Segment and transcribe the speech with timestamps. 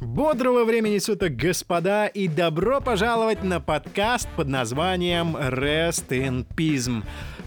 [0.00, 7.04] Бодрого времени суток, господа, и добро пожаловать на подкаст под названием Rest in Peace.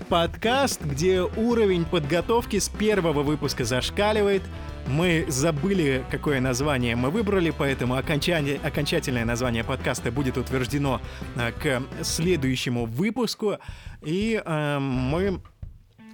[0.08, 4.44] Подкаст, где уровень подготовки с первого выпуска зашкаливает.
[4.86, 11.02] Мы забыли, какое название мы выбрали, поэтому окончание, окончательное название подкаста будет утверждено
[11.36, 13.58] э, к следующему выпуску.
[14.04, 15.42] И э, мы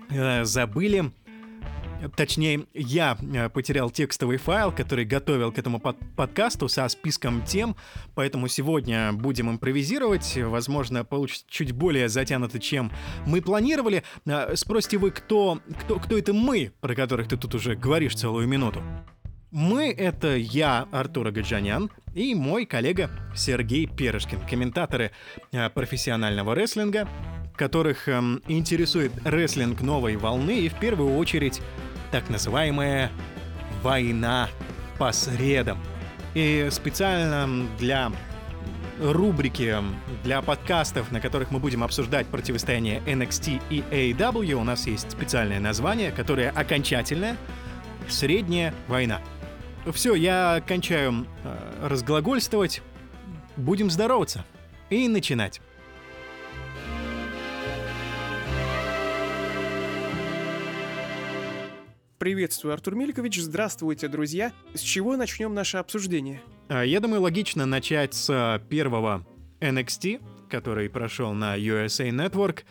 [0.10, 1.12] э, забыли
[2.16, 7.76] Точнее, я э, потерял текстовый файл, который готовил к этому под подкасту со списком тем,
[8.16, 10.38] поэтому сегодня будем импровизировать.
[10.38, 12.92] Возможно, получится чуть более затянуто, чем
[13.26, 14.04] мы планировали.
[14.26, 18.48] Э, спросите вы, кто, кто, кто это мы, про которых ты тут уже говоришь целую
[18.48, 18.82] минуту?
[19.52, 25.12] Мы— это я, Артур Агаджанян, и мой коллега Сергей Перышкин, комментаторы
[25.52, 27.08] э, профессионального рестлинга,
[27.60, 31.62] которых эм, интересует рестлинг новой волны и в первую очередь
[32.12, 33.12] так называемая
[33.82, 34.50] «война
[34.98, 35.80] по средам».
[36.34, 38.12] И специально для
[39.00, 39.76] рубрики,
[40.24, 45.60] для подкастов, на которых мы будем обсуждать противостояние NXT и AEW, у нас есть специальное
[45.60, 47.38] название, которое окончательное
[48.08, 49.22] «Средняя война».
[49.94, 52.82] Все, я кончаю э, разглагольствовать.
[53.56, 54.46] Будем здороваться
[54.90, 55.62] и начинать.
[62.20, 63.40] Приветствую, Артур Мелькович.
[63.40, 64.52] Здравствуйте, друзья.
[64.74, 66.42] С чего начнем наше обсуждение?
[66.68, 69.26] А, я думаю, логично начать с а, первого
[69.62, 72.66] NXT, который прошел на USA Network.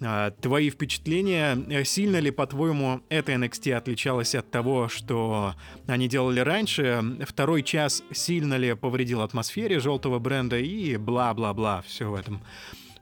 [0.00, 5.54] А, твои впечатления, сильно ли, по-твоему, это NXT отличалось от того, что
[5.86, 7.04] они делали раньше?
[7.28, 12.42] Второй час сильно ли повредил атмосфере желтого бренда и бла-бла-бла, все в этом.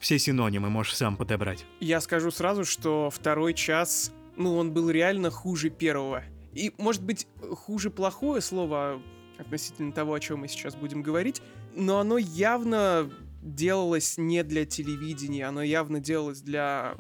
[0.00, 1.64] Все синонимы можешь сам подобрать.
[1.78, 6.24] Я скажу сразу, что второй час ну, он был реально хуже первого.
[6.52, 9.00] И, может быть, хуже плохое слово
[9.38, 11.42] относительно того, о чем мы сейчас будем говорить,
[11.74, 13.10] но оно явно
[13.42, 16.94] делалось не для телевидения, оно явно делалось для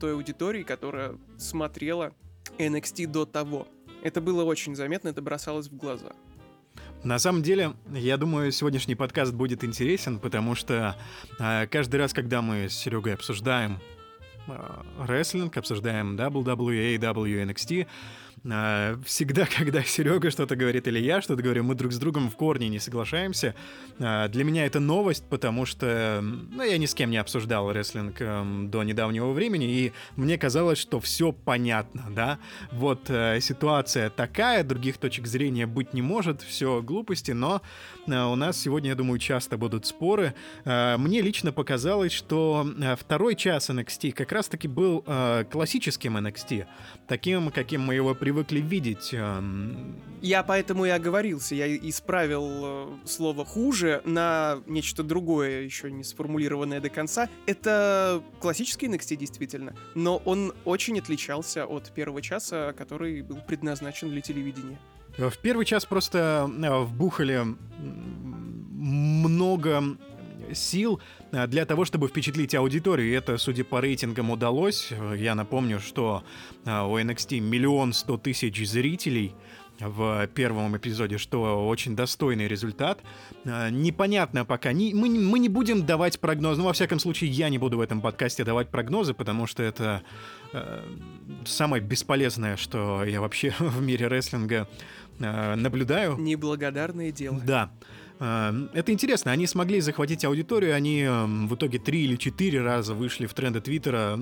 [0.00, 2.12] той аудитории, которая смотрела
[2.58, 3.68] NXT до того.
[4.02, 6.12] Это было очень заметно, это бросалось в глаза.
[7.02, 10.96] На самом деле, я думаю, сегодняшний подкаст будет интересен, потому что
[11.38, 13.80] э, каждый раз, когда мы с Серегой обсуждаем
[14.98, 17.86] рестлинг, обсуждаем WWE, AEW, NXT.
[17.86, 17.88] А,
[19.04, 22.68] всегда, когда Серега что-то говорит или я что-то говорю, мы друг с другом в корне
[22.68, 23.54] не соглашаемся.
[23.98, 28.20] А, для меня это новость, потому что ну, я ни с кем не обсуждал рестлинг
[28.20, 32.38] эм, до недавнего времени, и мне казалось, что все понятно, да.
[32.70, 37.62] Вот э, ситуация такая, других точек зрения быть не может, все глупости, но
[38.06, 40.34] э, у нас сегодня, я думаю, часто будут споры.
[40.64, 42.66] Э, мне лично показалось, что
[42.98, 45.04] второй час NXT как раз-таки был
[45.50, 46.66] классическим NXT,
[47.08, 49.10] таким, каким мы его привыкли видеть.
[49.12, 56.04] Эм, я поэтому и оговорился, я исправил э, слово «хуже» на нечто другое, еще не
[56.04, 57.28] сформулированное до конца.
[57.46, 64.20] Это классический NXT, действительно, но он очень отличался от первого часа, который был предназначен для
[64.20, 64.78] телевидения.
[65.18, 67.44] В первый час просто э, вбухали
[68.76, 69.82] много
[70.54, 71.00] сил
[71.32, 73.08] э, для того, чтобы впечатлить аудиторию.
[73.08, 74.92] И это, судя по рейтингам, удалось.
[75.16, 76.24] Я напомню, что
[76.64, 79.34] э, у NXT миллион сто тысяч зрителей
[79.80, 83.00] в первом эпизоде, что очень достойный результат.
[83.44, 84.72] Э, непонятно пока.
[84.72, 86.60] Не, мы, мы не будем давать прогнозы.
[86.60, 90.02] Ну, во всяком случае, я не буду в этом подкасте давать прогнозы, потому что это
[90.52, 90.82] э,
[91.44, 94.68] самое бесполезное, что я вообще в мире рестлинга
[95.18, 96.16] э, наблюдаю.
[96.16, 97.40] Неблагодарное дело.
[97.44, 97.70] Да.
[98.18, 103.26] Это интересно, они смогли захватить аудиторию, они эм, в итоге три или четыре раза вышли
[103.26, 104.18] в тренды Твиттера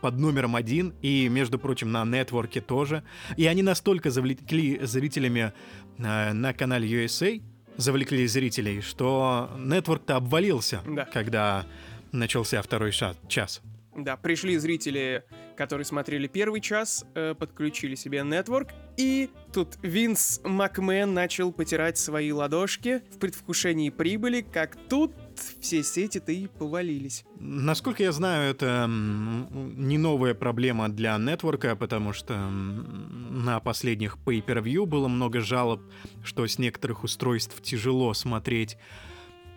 [0.00, 3.02] под номером один, и, между прочим, на нетворке тоже.
[3.36, 5.52] И они настолько завлекли зрителями
[5.98, 7.42] э, на канале USA,
[7.76, 11.04] завлекли зрителей, что нетворк-то обвалился, да.
[11.04, 11.66] когда
[12.12, 13.62] начался второй час.
[13.96, 15.24] Да, пришли зрители,
[15.56, 22.32] которые смотрели первый час, э, подключили себе нетворк, и тут Винс Макмен начал потирать свои
[22.32, 25.12] ладошки в предвкушении прибыли, как тут
[25.60, 27.24] все сети-то и повалились.
[27.38, 35.08] Насколько я знаю, это не новая проблема для нетворка, потому что на последних pay-per-view было
[35.08, 35.80] много жалоб,
[36.22, 38.76] что с некоторых устройств тяжело смотреть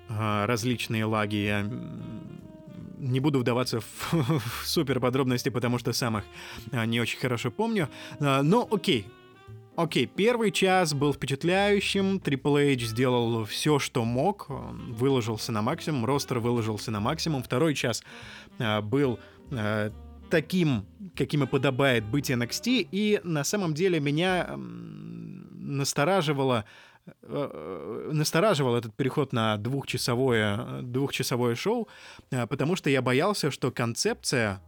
[0.09, 1.35] а, различные лаги.
[1.35, 1.69] Я
[2.97, 6.23] не буду вдаваться в, в супер подробности, потому что сам их
[6.71, 7.89] а, не очень хорошо помню.
[8.19, 9.05] А, но окей,
[9.77, 16.39] Окей, первый час был впечатляющим, Triple H сделал все, что мог, выложился на максимум, ростер
[16.39, 17.43] выложился на максимум.
[17.43, 18.01] Второй час
[18.57, 19.19] э, был
[19.51, 19.91] э,
[20.31, 26.65] таким, каким и подобает быть NXT, и на самом деле меня э, настораживало
[27.21, 31.87] настораживал этот переход на двухчасовое, двухчасовое шоу,
[32.29, 34.61] потому что я боялся, что концепция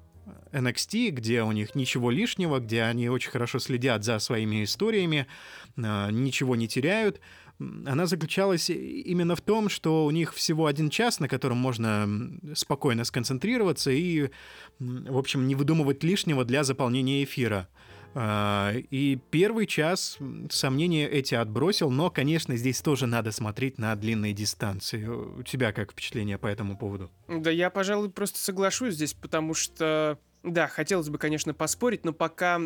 [0.52, 5.28] NXT, где у них ничего лишнего, где они очень хорошо следят за своими историями,
[5.76, 7.20] ничего не теряют,
[7.60, 12.08] она заключалась именно в том, что у них всего один час, на котором можно
[12.54, 14.30] спокойно сконцентрироваться и,
[14.80, 17.68] в общем, не выдумывать лишнего для заполнения эфира.
[18.16, 20.18] А, и первый час
[20.50, 25.06] сомнения эти отбросил, но, конечно, здесь тоже надо смотреть на длинные дистанции.
[25.06, 27.12] У тебя как впечатление по этому поводу?
[27.28, 32.60] Да я, пожалуй, просто соглашусь здесь, потому что, да, хотелось бы, конечно, поспорить, но пока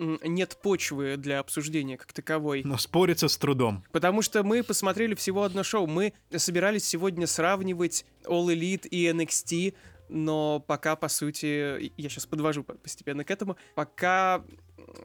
[0.00, 2.62] нет почвы для обсуждения как таковой.
[2.64, 3.84] Но спорится с трудом.
[3.92, 5.86] Потому что мы посмотрели всего одно шоу.
[5.86, 9.74] Мы собирались сегодня сравнивать All Elite и NXT,
[10.10, 14.44] но пока, по сути, я сейчас подвожу постепенно к этому, пока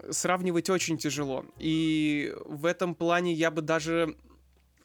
[0.09, 1.45] сравнивать очень тяжело.
[1.59, 4.17] И в этом плане я бы даже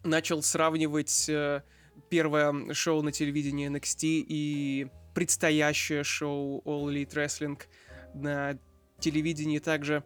[0.04, 1.62] начал сравнивать э,
[2.08, 7.60] первое шоу на телевидении NXT и предстоящее шоу All Elite Wrestling
[8.14, 8.58] на
[8.98, 10.04] телевидении также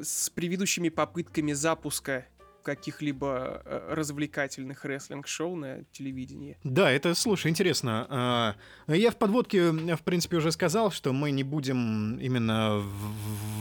[0.00, 2.26] с предыдущими попытками запуска
[2.68, 6.58] каких-либо э, развлекательных рестлинг-шоу на телевидении.
[6.64, 8.06] Да, это, слушай, интересно.
[8.10, 8.56] А,
[8.88, 12.82] я в подводке, в принципе, уже сказал, что мы не будем именно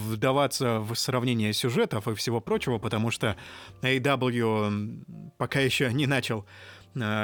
[0.08, 3.38] вдаваться в сравнение сюжетов и всего прочего, потому что
[3.82, 6.46] AW пока еще не начал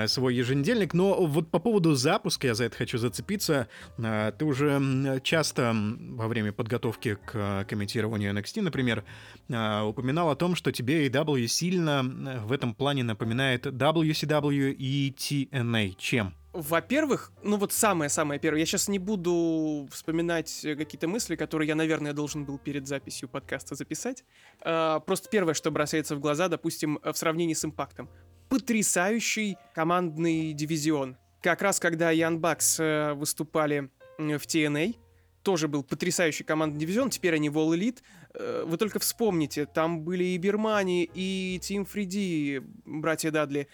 [0.08, 0.94] свой еженедельник.
[0.94, 3.68] Но вот по поводу запуска я за это хочу зацепиться.
[3.98, 9.04] Э, ты уже часто во время подготовки к комментированию NXT, например,
[9.50, 12.04] э, упоминал о том, что тебе AEW сильно
[12.46, 15.96] в этом плане напоминает WCW и TNA.
[15.98, 16.36] Чем?
[16.54, 22.14] Во-первых, ну вот самое-самое первое, я сейчас не буду вспоминать какие-то мысли, которые я, наверное,
[22.14, 24.24] должен был перед записью подкаста записать.
[24.60, 28.08] просто первое, что бросается в глаза, допустим, в сравнении с импактом
[28.54, 31.18] потрясающий командный дивизион.
[31.42, 33.90] Как раз когда Ян Бакс э, выступали
[34.20, 34.96] в TNA,
[35.42, 38.04] тоже был потрясающий командный дивизион, теперь они в All Elite.
[38.34, 43.68] Э, вы только вспомните, там были и Бермани, и Тим Фриди, братья Дадли,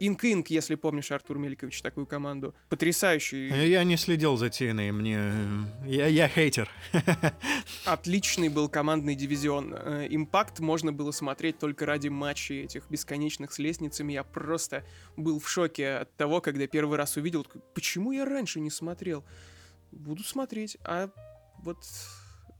[0.00, 2.54] Инк Инк, если помнишь, Артур Мелькович, такую команду.
[2.68, 3.48] Потрясающий.
[3.48, 5.32] Я не следил за TNA, мне...
[5.86, 6.70] Я, я хейтер.
[7.84, 9.74] Отличный был командный дивизион.
[9.74, 14.12] Э, Импакт можно было смотреть только ради матчей этих бесконечных с лестницами.
[14.12, 14.84] Я просто
[15.16, 19.24] был в шоке от того, когда первый раз увидел, почему я раньше не смотрел
[19.94, 20.76] буду смотреть.
[20.84, 21.08] А
[21.58, 21.78] вот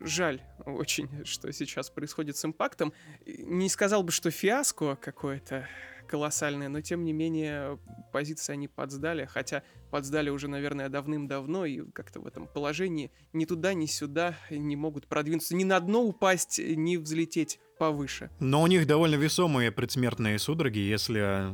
[0.01, 2.93] жаль очень, что сейчас происходит с импактом.
[3.27, 5.69] Не сказал бы, что фиаско какое-то
[6.07, 7.79] колоссальное, но тем не менее
[8.13, 9.63] позиции они подсдали, хотя
[9.95, 15.07] подсдали уже, наверное, давным-давно и как-то в этом положении ни туда, ни сюда не могут
[15.07, 18.31] продвинуться, ни на дно упасть, ни взлететь повыше.
[18.41, 21.53] Но у них довольно весомые предсмертные судороги, если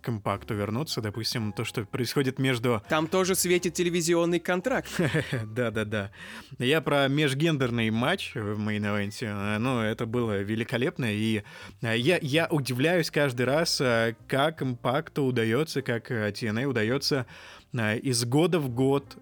[0.00, 2.82] к импакту вернуться, допустим, то, что происходит между...
[2.88, 4.90] Там тоже светит телевизионный контракт.
[5.44, 6.12] Да-да-да.
[6.58, 9.58] Я про межгендерный матч в мейн-эвенте.
[9.58, 11.42] Ну, это было великолепно, и
[11.82, 13.82] я, я удивляюсь каждый раз,
[14.28, 17.26] как импакту удается, как TNA удается
[17.72, 19.16] из года в год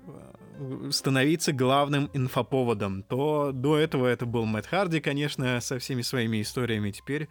[0.91, 6.91] становиться главным инфоповодом, то до этого это был Мэтт Харди, конечно, со всеми своими историями.
[6.91, 7.29] Теперь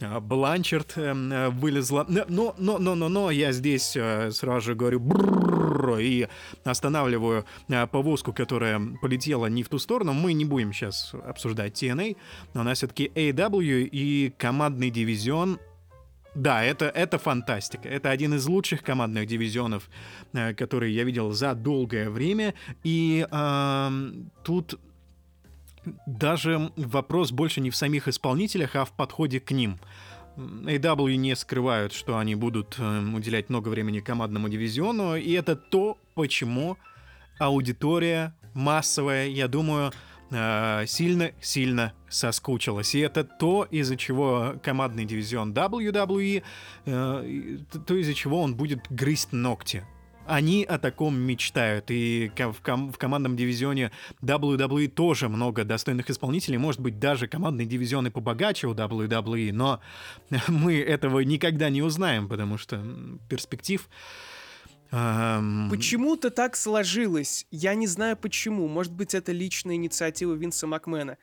[0.00, 0.20] а,
[0.96, 2.06] э, вылезла.
[2.08, 5.00] Но, но, но, но, но, я здесь э, сразу же говорю
[5.98, 6.28] и
[6.64, 10.12] останавливаю э, повозку, которая полетела не в ту сторону.
[10.12, 12.16] Мы не будем сейчас обсуждать TNA,
[12.54, 15.58] но у нас все-таки AW и командный дивизион
[16.34, 17.88] да, это, это фантастика.
[17.88, 19.90] Это один из лучших командных дивизионов,
[20.32, 22.54] э, которые я видел за долгое время.
[22.84, 24.12] И э,
[24.42, 24.78] тут
[26.06, 29.78] даже вопрос больше не в самих исполнителях, а в подходе к ним.
[30.36, 35.98] AW не скрывают, что они будут э, уделять много времени командному дивизиону, и это то,
[36.14, 36.78] почему
[37.38, 39.92] аудитория массовая, я думаю,
[40.86, 42.94] сильно-сильно э, соскучилась.
[42.94, 46.42] И это то, из-за чего командный дивизион WWE,
[46.86, 49.84] э, то, из-за чего он будет грызть ногти.
[50.24, 53.90] Они о таком мечтают, и в, ком- в командном дивизионе
[54.22, 59.80] WWE тоже много достойных исполнителей, может быть, даже командные дивизионы побогаче у WWE, но
[60.48, 62.80] мы этого никогда не узнаем, потому что
[63.28, 63.88] перспектив
[65.70, 67.46] Почему-то так сложилось.
[67.50, 68.68] Я не знаю почему.
[68.68, 71.16] Может быть, это личная инициатива Винса Макмена.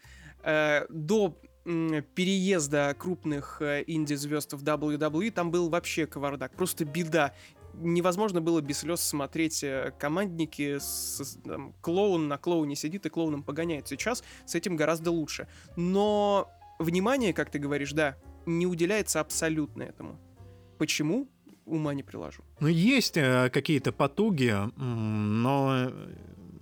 [0.43, 6.55] Э, до переезда крупных э, инди-звезд в WWE там был вообще кавардак.
[6.55, 7.33] Просто беда.
[7.75, 13.43] Невозможно было без слез смотреть э, командники, с, там, клоун на клоуне сидит и клоуном
[13.43, 13.88] погоняет.
[13.88, 15.47] Сейчас с этим гораздо лучше.
[15.75, 16.49] Но
[16.79, 20.19] внимание, как ты говоришь, да, не уделяется абсолютно этому.
[20.79, 21.29] Почему?
[21.69, 22.43] Ума не приложу.
[22.59, 25.91] Ну, есть э, какие-то потуги, но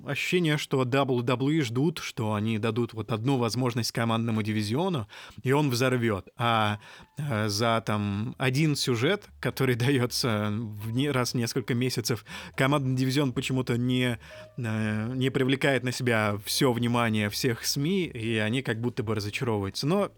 [0.05, 5.07] ощущение, что WWE ждут, что они дадут вот одну возможность командному дивизиону,
[5.43, 6.27] и он взорвет.
[6.37, 6.79] А
[7.17, 12.25] э, за там один сюжет, который дается в не, раз в несколько месяцев,
[12.55, 14.19] командный дивизион почему-то не,
[14.57, 19.87] э, не привлекает на себя все внимание всех СМИ, и они как будто бы разочаровываются.
[19.87, 20.11] Но,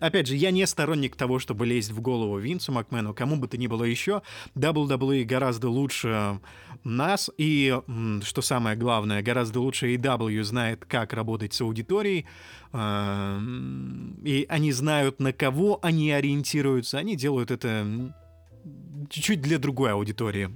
[0.00, 3.56] опять же, я не сторонник того, чтобы лезть в голову Винсу Макмену, кому бы то
[3.56, 4.22] ни было еще.
[4.56, 6.40] WWE гораздо лучше
[6.84, 7.78] нас, и,
[8.22, 12.24] что самое главное, гораздо лучше AW знает, как работать с аудиторией,
[12.72, 17.86] и они знают, на кого они ориентируются, они делают это
[19.08, 20.50] чуть-чуть для другой аудитории,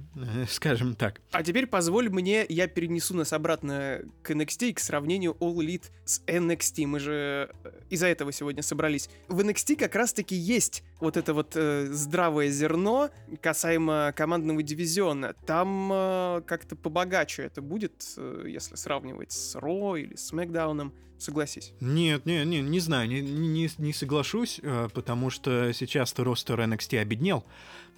[0.49, 1.21] скажем так.
[1.31, 6.21] А теперь позволь мне, я перенесу нас обратно к NXT, к сравнению All Elite с
[6.25, 6.87] NXT.
[6.87, 9.09] Мы же э, из-за этого сегодня собрались.
[9.27, 13.09] В NXT как раз-таки есть вот это вот э, здравое зерно
[13.41, 15.33] касаемо командного дивизиона.
[15.45, 20.93] Там э, как-то побогаче это будет, э, если сравнивать с Ро или с Мэкдауном.
[21.17, 21.73] Согласись.
[21.79, 26.99] Нет, не, не, не знаю, не, не, не соглашусь, э, потому что сейчас-то ростер NXT
[26.99, 27.45] обеднел.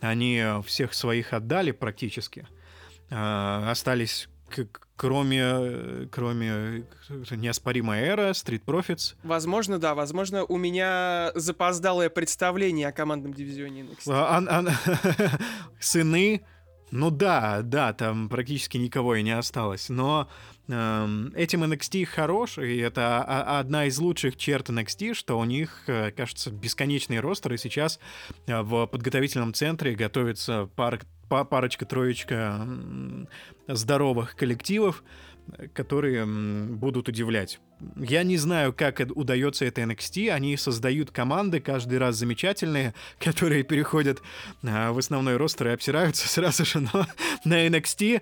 [0.01, 2.47] Они всех своих отдали практически.
[3.09, 4.27] А, остались
[4.95, 6.85] кроме, кроме
[7.31, 9.15] неоспоримой эра, Street Profits.
[9.23, 9.95] Возможно, да.
[9.95, 14.09] Возможно, у меня запоздалое представление о командном дивизионе NXT.
[14.09, 15.39] А, а, а,
[15.79, 16.45] сыны,
[16.95, 19.89] ну да, да, там практически никого и не осталось.
[19.89, 20.29] Но
[20.67, 23.21] э, этим NXT хорош, и это
[23.59, 27.99] одна из лучших черт NXT, что у них, э, кажется, бесконечный ростер, и сейчас
[28.47, 32.65] э, в подготовительном центре готовится пар, парочка-троечка
[33.67, 35.03] здоровых коллективов,
[35.73, 37.59] которые будут удивлять.
[37.97, 40.29] Я не знаю, как удается это NXT.
[40.29, 44.21] Они создают команды каждый раз замечательные, которые переходят
[44.63, 47.05] а, в основной ростер и обсираются сразу же, но
[47.45, 48.21] на NXT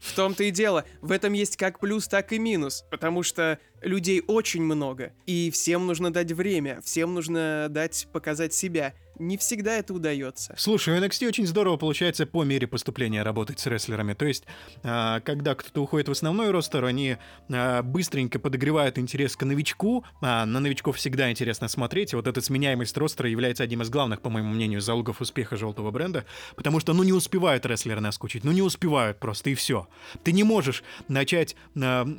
[0.00, 0.84] в том-то и дело.
[1.00, 2.84] В этом есть как плюс, так и минус.
[2.90, 5.12] Потому что людей очень много.
[5.26, 6.80] И всем нужно дать время.
[6.82, 10.54] Всем нужно дать показать себя не всегда это удается.
[10.58, 14.14] Слушай, у NXT очень здорово получается по мере поступления работать с рестлерами.
[14.14, 14.44] То есть,
[14.82, 17.16] а, когда кто-то уходит в основной ростер, они
[17.50, 20.04] а, быстренько подогревают интерес к новичку.
[20.20, 22.12] А на новичков всегда интересно смотреть.
[22.12, 25.90] И вот эта сменяемость ростера является одним из главных, по моему мнению, залогов успеха желтого
[25.90, 26.24] бренда.
[26.54, 28.44] Потому что, ну, не успевают рестлеры наскучить.
[28.44, 29.88] Ну, не успевают просто, и все.
[30.24, 31.56] Ты не можешь начать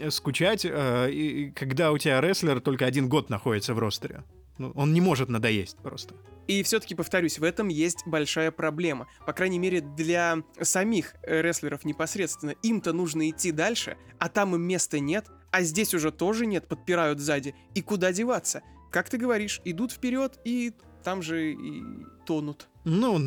[0.09, 4.23] скучать, когда у тебя рестлер только один год находится в ростере.
[4.57, 6.15] Ну, он не может надоесть просто.
[6.47, 9.07] И все-таки, повторюсь, в этом есть большая проблема.
[9.25, 12.51] По крайней мере, для самих рестлеров непосредственно.
[12.63, 17.19] Им-то нужно идти дальше, а там им места нет, а здесь уже тоже нет, подпирают
[17.19, 17.53] сзади.
[17.75, 18.61] И куда деваться?
[18.91, 20.73] Как ты говоришь, идут вперед и
[21.03, 21.83] там же и
[22.25, 22.67] тонут.
[22.83, 23.19] Ну,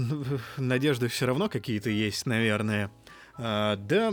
[0.56, 2.90] надежды все равно какие-то есть, наверное.
[3.36, 4.12] А, да,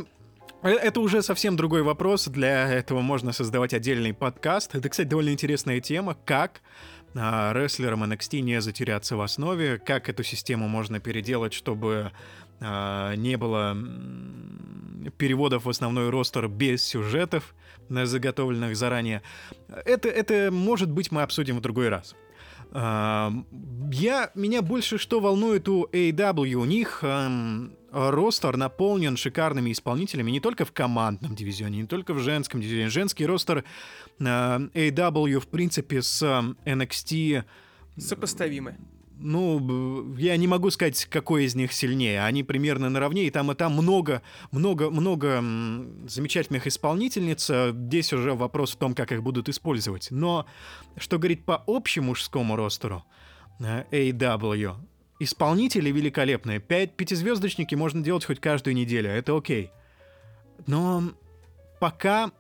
[0.62, 2.28] э, это уже совсем другой вопрос.
[2.28, 4.76] Для этого можно создавать отдельный подкаст.
[4.76, 6.18] Это, кстати, довольно интересная тема.
[6.26, 6.62] Как
[7.20, 12.12] а, рестлерам NXT не затеряться в основе, как эту систему можно переделать, чтобы
[12.60, 13.76] а, не было
[15.18, 17.56] переводов в основной ростер без сюжетов,
[17.90, 19.22] заготовленных заранее.
[19.86, 22.16] Это, это, может быть, мы обсудим в другой раз.
[22.72, 23.32] А,
[23.92, 26.54] я, меня больше что волнует у AW.
[26.54, 32.20] У них эм, ростер наполнен шикарными исполнителями не только в командном дивизионе, не только в
[32.20, 32.90] женском дивизионе.
[32.90, 33.64] Женский ростер
[34.20, 36.24] э, AW, в принципе, с
[36.66, 37.44] NXT...
[37.98, 38.78] Сопоставимы
[39.20, 42.24] ну, я не могу сказать, какой из них сильнее.
[42.24, 45.44] Они примерно наравне, и там и там много, много, много
[46.08, 47.50] замечательных исполнительниц.
[47.74, 50.10] Здесь уже вопрос в том, как их будут использовать.
[50.12, 50.46] Но
[50.98, 53.04] что говорить по общему мужскому ростеру
[53.60, 54.76] э, AW,
[55.20, 56.60] исполнители великолепные.
[56.60, 59.72] Пять пятизвездочники можно делать хоть каждую неделю, это окей.
[60.66, 61.04] Но
[61.80, 62.32] пока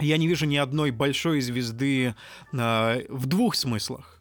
[0.00, 2.14] я не вижу ни одной большой звезды
[2.52, 4.20] э, в двух смыслах.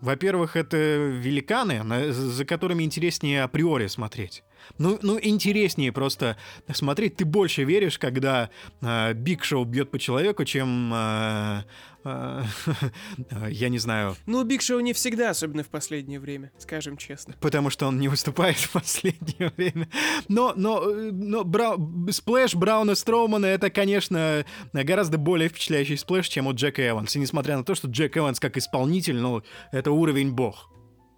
[0.00, 4.44] Во-первых, это великаны, за которыми интереснее априори смотреть.
[4.78, 6.36] Ну, ну, интереснее просто
[6.72, 7.16] смотреть.
[7.16, 8.50] Ты больше веришь, когда
[8.80, 11.64] Биг э, Шоу бьет по человеку, чем э,
[13.48, 14.16] я не знаю.
[14.26, 17.34] Ну, Биг Шоу не всегда, особенно в последнее время, скажем честно.
[17.40, 19.88] Потому что он не выступает в последнее время.
[20.28, 22.08] Но, но, но Брау...
[22.10, 27.18] splash Брауна Строумана это, конечно, гораздо более впечатляющий splash, чем у Джека Эванса.
[27.18, 30.70] И несмотря на то, что Джек Эванс как исполнитель, ну, это уровень бог.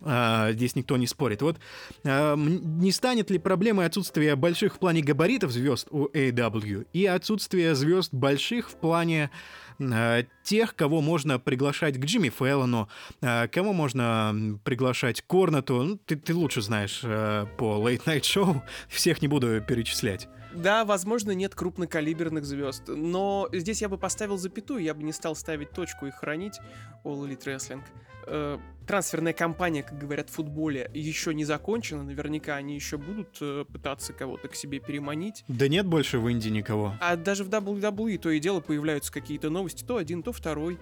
[0.02, 1.42] А, здесь никто не спорит.
[1.42, 1.58] Вот
[2.04, 7.74] а, не станет ли проблемой отсутствие больших в плане габаритов звезд у AW и отсутствие
[7.74, 9.30] звезд больших в плане
[9.78, 12.88] а, тех, кого можно приглашать к Джимми Фэллону,
[13.20, 15.82] а, кого можно приглашать к Корнету.
[15.82, 20.28] Ну, ты, ты лучше знаешь по Late Night Show, всех не буду перечислять.
[20.54, 25.36] Да, возможно, нет крупнокалиберных звезд, но здесь я бы поставил запятую, я бы не стал
[25.36, 26.58] ставить точку и хранить
[27.04, 27.82] All Elite Wrestling.
[28.26, 32.02] Э, трансферная кампания, как говорят в футболе, еще не закончена.
[32.02, 35.44] Наверняка они еще будут э, пытаться кого-то к себе переманить.
[35.48, 36.94] Да нет больше в Индии никого.
[37.00, 39.84] А даже в WWE то и дело появляются какие-то новости.
[39.84, 40.78] То один, то второй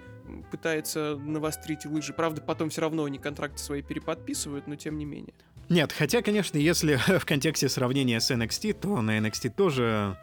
[0.51, 2.13] пытается навострить лыжи.
[2.13, 5.35] Правда, потом все равно они контракты свои переподписывают, но тем не менее.
[5.69, 10.17] Нет, хотя, конечно, если в контексте сравнения с NXT, то на NXT тоже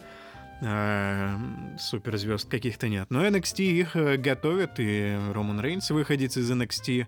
[0.61, 1.35] э,
[1.77, 3.07] суперзвезд каких-то нет.
[3.09, 7.05] Но NXT их э, готовят, и Роман Рейнс выходит из NXT.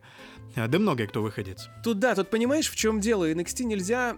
[0.56, 1.70] А, да много кто выходит.
[1.84, 3.30] Тут да, тут понимаешь, в чем дело?
[3.32, 4.18] NXT нельзя...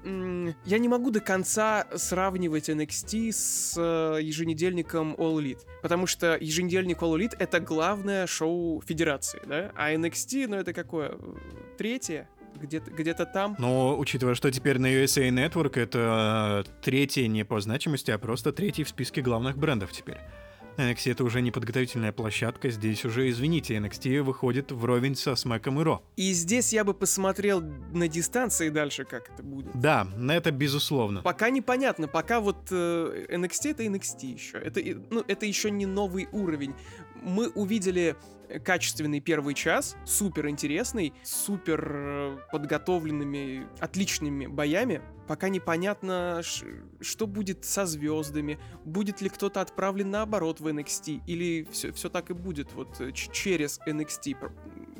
[0.65, 5.61] Я не могу до конца сравнивать NXT с э, еженедельником All Elite.
[5.81, 9.71] Потому что еженедельник All Elite— это главное шоу Федерации, да?
[9.75, 11.17] А NXT, ну это какое?
[11.77, 12.29] Третье?
[12.59, 13.55] Где-то где там.
[13.59, 18.83] Но учитывая, что теперь на USA Network это третий не по значимости, а просто третий
[18.83, 20.17] в списке главных брендов теперь.
[20.79, 25.83] NXT это уже не подготовительная площадка, здесь уже, извините, NXT выходит вровень со Смэком и
[25.83, 26.01] Ро.
[26.15, 29.71] И здесь я бы посмотрел на дистанции дальше, как это будет.
[29.73, 31.21] Да, на это безусловно.
[31.21, 34.57] Пока непонятно, пока вот э, NXT это NXT еще.
[34.57, 36.73] Это, ну, это еще не новый уровень.
[37.21, 38.15] Мы увидели
[38.63, 45.01] качественный первый час, супер интересный, супер э, подготовленными, отличными боями.
[45.27, 46.41] Пока непонятно,
[47.01, 52.31] что будет со звездами, будет ли кто-то отправлен наоборот в NXT, или все, все так
[52.31, 54.35] и будет, вот э, через NXT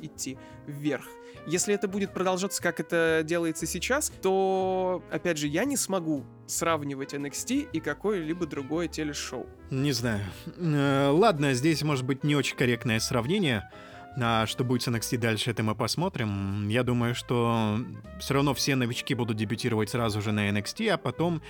[0.02, 1.06] идти вверх.
[1.46, 7.14] Если это будет продолжаться, как это делается сейчас, то, опять же, я не смогу сравнивать
[7.14, 9.46] NXT и какое-либо другое телешоу.
[9.70, 10.24] Не знаю.
[10.56, 13.70] Э, ладно, здесь может быть не очень корректное сравнение.
[14.16, 16.68] А что будет с NXT дальше, это мы посмотрим.
[16.68, 17.78] Я думаю, что
[18.18, 21.42] все равно все новички будут дебютировать сразу же на NXT, а потом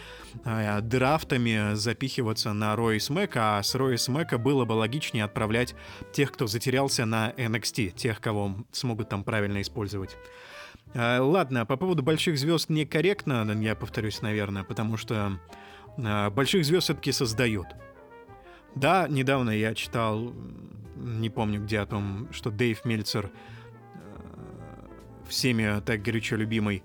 [0.45, 5.75] э, драфтами запихиваться на Roy Smack, а с Roy Smack было бы логичнее отправлять
[6.13, 10.17] тех, кто затерялся на NXT, тех, кого смогут там правильно использовать.
[10.93, 15.39] Э, ладно, по поводу больших звезд некорректно, я повторюсь, наверное, потому что
[15.97, 17.69] э, больших звезд все-таки создают.
[18.75, 20.33] Да, недавно я читал
[21.01, 23.31] не помню где, о том, что Дэйв Мельцер,
[23.95, 23.99] э,
[25.29, 26.83] всеми так горячо любимый,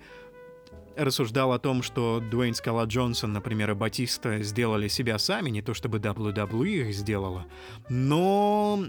[0.95, 5.73] рассуждал о том, что Дуэйн Скала Джонсон, например, и Батиста сделали себя сами, не то
[5.73, 7.45] чтобы WWE их сделала,
[7.89, 8.83] но,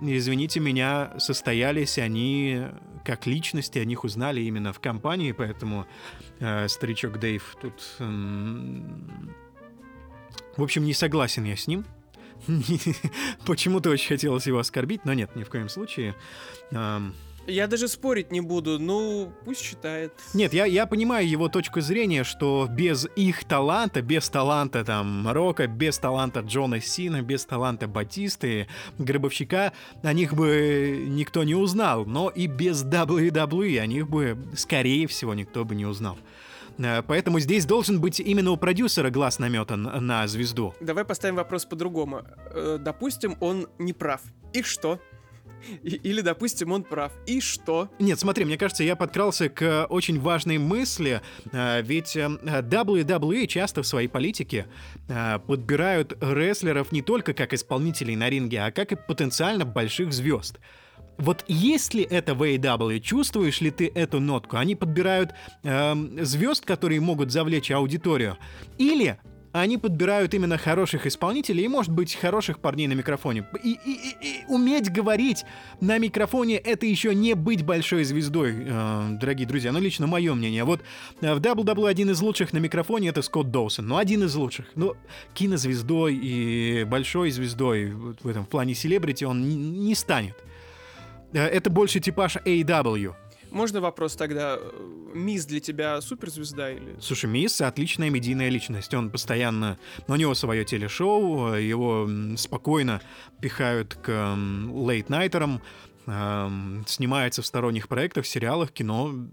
[0.00, 2.66] извините меня, состоялись они
[3.04, 5.86] как личности, о них узнали именно в компании, поэтому
[6.40, 7.96] э, старичок Дэйв тут...
[7.98, 8.04] Э,
[10.56, 11.84] в общем, не согласен я с ним.
[13.46, 16.14] Почему-то очень хотелось его оскорбить, но нет, ни в коем случае.
[17.46, 20.12] Я даже спорить не буду, ну, пусть считает.
[20.32, 25.66] Нет, я, я понимаю его точку зрения, что без их таланта, без таланта там Рока,
[25.66, 28.66] без таланта Джона Сина, без таланта Батисты,
[28.98, 35.06] Гробовщика, о них бы никто не узнал, но и без WWE о них бы, скорее
[35.06, 36.16] всего, никто бы не узнал.
[36.78, 40.74] Э, поэтому здесь должен быть именно у продюсера глаз наметан на звезду.
[40.80, 42.22] Давай поставим вопрос по-другому.
[42.50, 44.20] Э, допустим, он не прав.
[44.52, 45.00] И что?
[45.82, 47.12] Или, допустим, он прав.
[47.26, 47.88] И что?
[47.98, 53.86] Нет, смотри, мне кажется, я подкрался к очень важной мысли, э, ведь WWE часто в
[53.86, 54.66] своей политике
[55.46, 60.58] подбирают рестлеров не только как исполнителей на ринге, а как и потенциально больших звезд.
[61.18, 63.00] Вот есть ли это AEW?
[63.00, 64.56] Чувствуешь ли ты эту нотку?
[64.56, 68.36] Они подбирают эм, звезд, которые могут завлечь аудиторию.
[68.78, 69.18] Или
[69.54, 73.46] они подбирают именно хороших исполнителей и, может быть, хороших парней на микрофоне.
[73.62, 75.44] И, и, и, и уметь говорить
[75.80, 79.70] на микрофоне— это еще не быть большой звездой, э, дорогие друзья.
[79.70, 80.64] Ну, лично мое мнение.
[80.64, 80.80] Вот
[81.20, 83.86] э, в WWE один из лучших на микрофоне— это Скотт Доусон.
[83.86, 84.66] Ну, один из лучших.
[84.74, 84.96] Ну,
[85.34, 89.48] кинозвездой и большой звездой в этом в плане селебрити он
[89.84, 90.34] не станет.
[91.34, 93.14] Э, это больше типаж AW.
[93.50, 94.58] Можно вопрос тогда?
[95.14, 96.96] Мисс для тебя суперзвезда или...
[97.00, 98.92] Слушай, Мисс— отличная медийная личность.
[98.94, 99.78] Он постоянно...
[100.08, 103.00] У него свое телешоу, его спокойно
[103.40, 105.62] пихают к лейт-найтерам,
[106.06, 109.04] эм, снимается в сторонних проектах, сериалах, кино.
[109.04, 109.28] Он,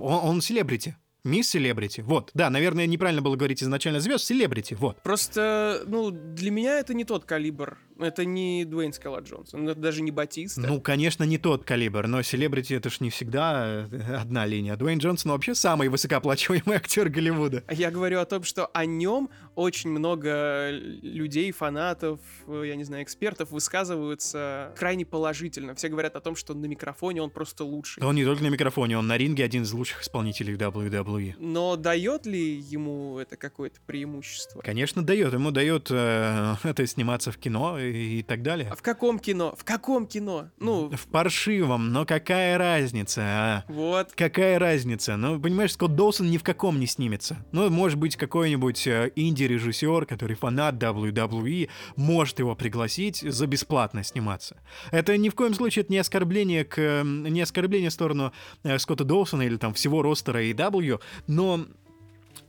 [0.00, 0.96] он селебрити.
[1.22, 2.00] Мисс Селебрити.
[2.00, 2.30] Вот.
[2.32, 4.24] Да, наверное, неправильно было говорить изначально звезд.
[4.24, 4.74] Селебрити.
[4.74, 5.02] Вот.
[5.02, 10.02] Просто, ну, для меня это не тот калибр Это не Дуэйн Скала Джонсон, это даже
[10.02, 10.60] не Батиста.
[10.60, 14.76] Ну, конечно, не тот калибр, но селебрити это ж не всегда э, одна линия.
[14.76, 17.64] Дуэйн Джонсон вообще самый высокооплачиваемый актер Голливуда.
[17.70, 23.04] Я говорю о том, что о нем очень много людей, фанатов, э, я не знаю,
[23.04, 25.74] экспертов высказываются крайне положительно.
[25.74, 28.02] Все говорят о том, что на микрофоне он просто лучший.
[28.02, 31.34] Он не только на микрофоне, он на ринге один из лучших исполнителей WWE.
[31.38, 34.60] Но дает ли ему это какое-то преимущество?
[34.60, 35.32] Конечно, дает.
[35.32, 38.68] Ему дает э, это сниматься в кино и, и так далее.
[38.70, 39.54] А в каком кино?
[39.56, 40.48] В каком кино?
[40.58, 43.64] Ну, В паршивом, но какая разница, а?
[43.68, 44.12] вот.
[44.12, 45.16] Какая разница?
[45.16, 47.44] Ну, понимаешь, Скотт Доусон ни в каком не снимется.
[47.52, 54.56] Ну, может быть, какой-нибудь э, инди-режиссер, который фанат WWE, может его пригласить за бесплатно сниматься.
[54.90, 59.04] Это ни в коем случае это не оскорбление к не оскорбление в сторону э, Скотта
[59.04, 61.66] Доусона или там всего ростера AEW, но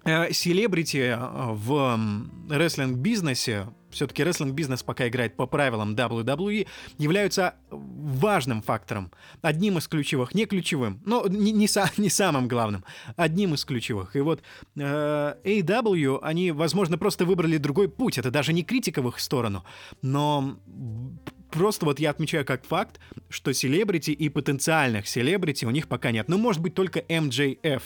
[0.03, 1.99] э, селебрити в
[2.49, 10.45] рестлинг-бизнесе, все-таки рестлинг-бизнес пока играет по правилам WWE, являются важным фактором, одним из ключевых, не
[10.45, 12.83] ключевым, но не, не, са- не самым главным,
[13.15, 14.15] одним из ключевых.
[14.15, 14.41] И вот
[14.75, 19.63] э, AEW, они, возможно, просто выбрали другой путь, это даже не критика в их сторону,
[20.01, 20.57] но
[21.51, 22.99] просто вот я отмечаю как факт,
[23.29, 26.27] что селебрити и потенциальных селебрити у них пока нет.
[26.29, 27.81] Ну, может быть, только MJF,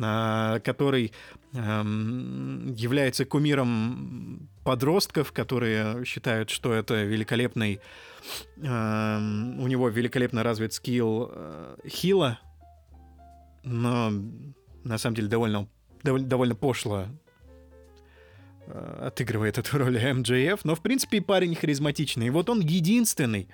[0.00, 1.12] а, который
[1.52, 7.80] эм, является кумиром подростков, которые считают, что это великолепный...
[8.56, 12.40] эм, у него великолепно развит скилл э, хила,
[13.62, 14.10] но
[14.82, 15.68] на самом деле довольно,
[16.02, 17.06] довольно, довольно пошло
[18.66, 22.26] э, отыгрывает эту роль МJФ, но в принципе парень харизматичный.
[22.26, 23.48] И вот он единственный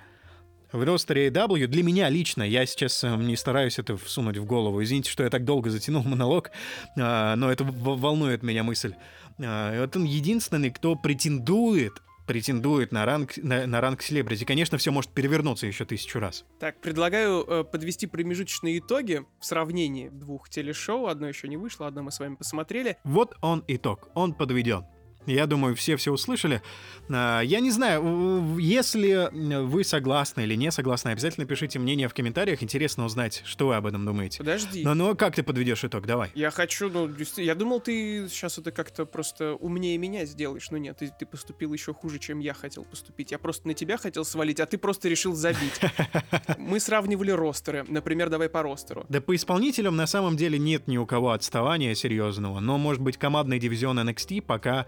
[0.73, 4.83] в ростере AEW, для меня лично, я сейчас э, не стараюсь это всунуть в голову,
[4.83, 6.51] извините, что я так долго затянул монолог,
[6.99, 8.95] а, но это волнует меня мысль.
[9.39, 14.45] А, Вот он единственный, кто претендует претендует на ранг, на, на ранг селебрити.
[14.45, 16.45] Конечно, все может перевернуться еще тысячу раз.
[16.61, 21.09] Так, предлагаю э, подвести промежуточные итоги в сравнении двух телешоу.
[21.09, 22.97] Одно еще не вышло, одно мы с вами посмотрели.
[23.05, 24.85] Вот он итог, он подведен.
[25.27, 26.63] Я думаю, все все услышали.
[27.09, 32.63] А, Я не знаю, если вы согласны или не согласны, обязательно пишите мнение в комментариях.
[32.63, 34.39] Интересно узнать, что вы об этом думаете.
[34.39, 34.83] Подожди.
[34.85, 36.07] Ну, ну, как ты подведешь итог?
[36.07, 36.31] Давай.
[36.35, 40.99] Я хочу, ну, я думал, ты сейчас это как-то просто умнее меня сделаешь, но нет,
[40.99, 43.31] ты, ты поступил еще хуже, чем я хотел поступить.
[43.31, 45.81] Я просто на тебя хотел свалить, а ты просто решил забить.
[46.59, 47.85] Мы сравнивали ростеры.
[47.89, 49.07] Например, давай по ростеру.
[49.09, 53.17] Да по исполнителям на самом деле нет ни у кого отставания серьезного, но, может быть,
[53.17, 54.87] командный дивизион NXT пока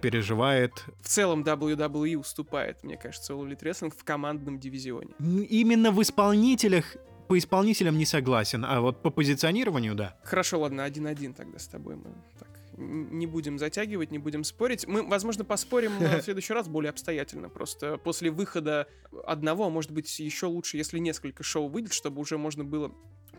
[0.00, 5.14] переживает В целом WWE уступает, мне кажется, All Elite Wrestling в командном дивизионе.
[5.20, 6.96] Именно в исполнителях.
[7.28, 10.18] По исполнителям не согласен, а вот по позиционированию, да.
[10.22, 14.86] Хорошо, ладно, один-один тогда с тобой мы так не будем затягивать, не будем спорить.
[14.86, 17.48] Мы, возможно, поспорим э, в следующий раз более обстоятельно.
[17.48, 18.86] Просто после выхода
[19.24, 22.92] одного, может быть, еще лучше, если несколько шоу выйдет, чтобы уже можно было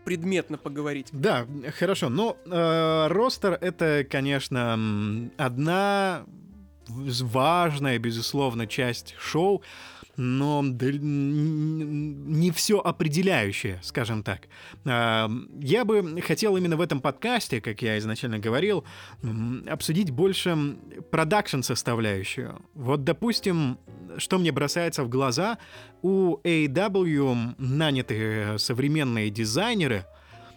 [0.03, 1.07] предметно поговорить.
[1.11, 2.09] Да, хорошо.
[2.09, 6.25] Но э, ростер это, конечно, одна
[6.87, 9.63] важная, безусловно, часть шоу,
[10.15, 14.47] но не все определяющее, скажем так.
[14.85, 18.83] А, Я бы хотел именно в этом подкасте, как я изначально говорил,
[19.67, 20.77] обсудить больше
[21.11, 22.61] продакшн составляющую.
[22.75, 23.79] Вот, допустим,
[24.17, 25.57] что мне бросается в глаза,
[26.01, 30.05] у AEW наняты современные дизайнеры,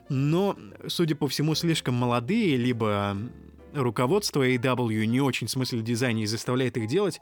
[0.08, 3.16] но, судя по всему, слишком молодые, либо
[3.74, 7.20] руководство AEW не очень в смысле дизайна и заставляет их делать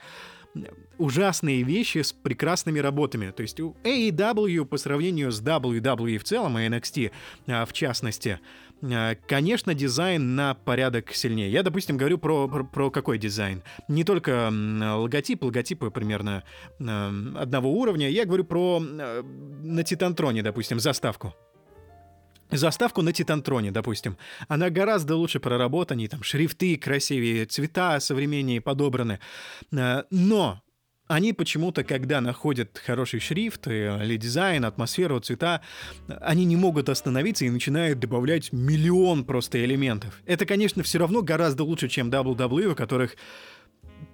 [0.98, 3.30] ужасные вещи с прекрасными работами.
[3.30, 7.10] То есть у AEW по сравнению с WWE в целом и NXT
[7.48, 8.40] а, в частности,
[8.82, 11.50] а, конечно, дизайн на порядок сильнее.
[11.50, 13.62] Я, допустим, говорю про, про, про какой дизайн.
[13.88, 16.44] Не только логотип, логотипы примерно
[16.78, 18.08] м, одного уровня.
[18.08, 21.34] Я говорю про на Титантроне, допустим, заставку.
[22.50, 24.16] Заставку на Титантроне, допустим.
[24.48, 29.18] Она гораздо лучше проработаннее, там шрифты красивее, цвета современнее подобраны.
[29.72, 30.62] Э, Но
[31.07, 35.61] они почему-то, когда находят хороший шрифт э, или дизайн, атмосферу, цвета,
[36.09, 40.22] они не могут остановиться и начинают добавлять миллион просто элементов.
[40.24, 43.16] Это, конечно, все равно гораздо лучше, чем WWE, у которых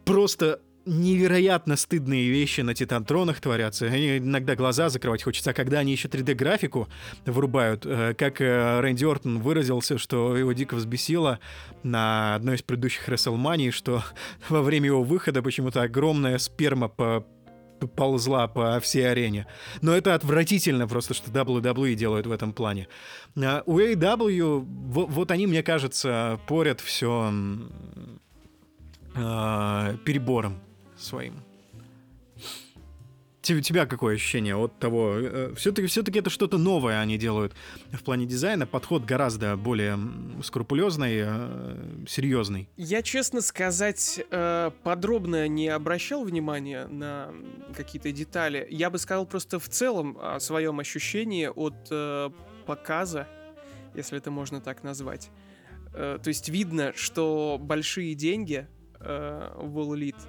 [0.05, 3.89] просто невероятно стыдные вещи на Титантронах творятся.
[4.19, 6.89] Иногда глаза закрывать хочется, а когда они еще 3D-графику
[7.27, 11.39] врубают, э, как э, Рэнди Ортон выразился, что его дико взбесило
[11.83, 14.03] на одной из предыдущих WrestleMania, что
[14.49, 17.27] во время его выхода почему-то огромная сперма по
[17.97, 19.47] ползла по всей арене.
[19.81, 22.89] Но это отвратительно просто, что WWE делают в этом плане.
[23.39, 27.33] А у AEW, во- вот они, мне кажется, порят все
[29.15, 30.61] перебором
[31.01, 31.35] своим.
[33.49, 35.15] У тебя какое ощущение от того?
[35.17, 37.55] Э, все-таки все это что-то новое они делают
[37.91, 38.67] в плане дизайна.
[38.67, 39.99] Подход гораздо более
[40.43, 42.69] скрупулезный, э, серьезный.
[42.77, 47.33] Я, честно сказать, э, подробно не обращал внимания на
[47.75, 48.67] какие-то детали.
[48.71, 52.33] Я бы сказал просто в целом о своем ощущении от
[52.67, 53.27] показа,
[53.95, 55.31] если это можно так назвать.
[55.93, 58.69] То есть видно, что большие деньги
[59.01, 60.21] в All Elite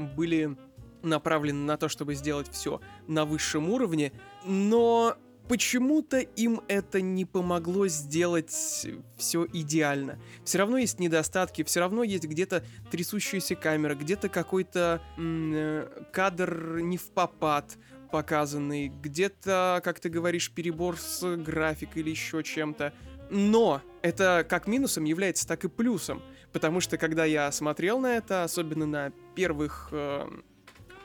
[0.00, 0.56] были
[1.02, 4.12] направлены на то, чтобы сделать все на высшем уровне,
[4.44, 5.16] но
[5.48, 10.20] почему-то им это не помогло сделать все идеально.
[10.44, 16.96] Все равно есть недостатки, все равно есть где-то трясущаяся камера, где-то какой-то э, кадр не
[16.96, 17.76] в попад
[18.12, 22.92] показанный, где-то, как ты говоришь, перебор с графикой или еще чем-то.
[23.30, 26.22] Но это как минусом является, так и плюсом.
[26.52, 30.26] Потому что когда я смотрел на это, особенно на первых э,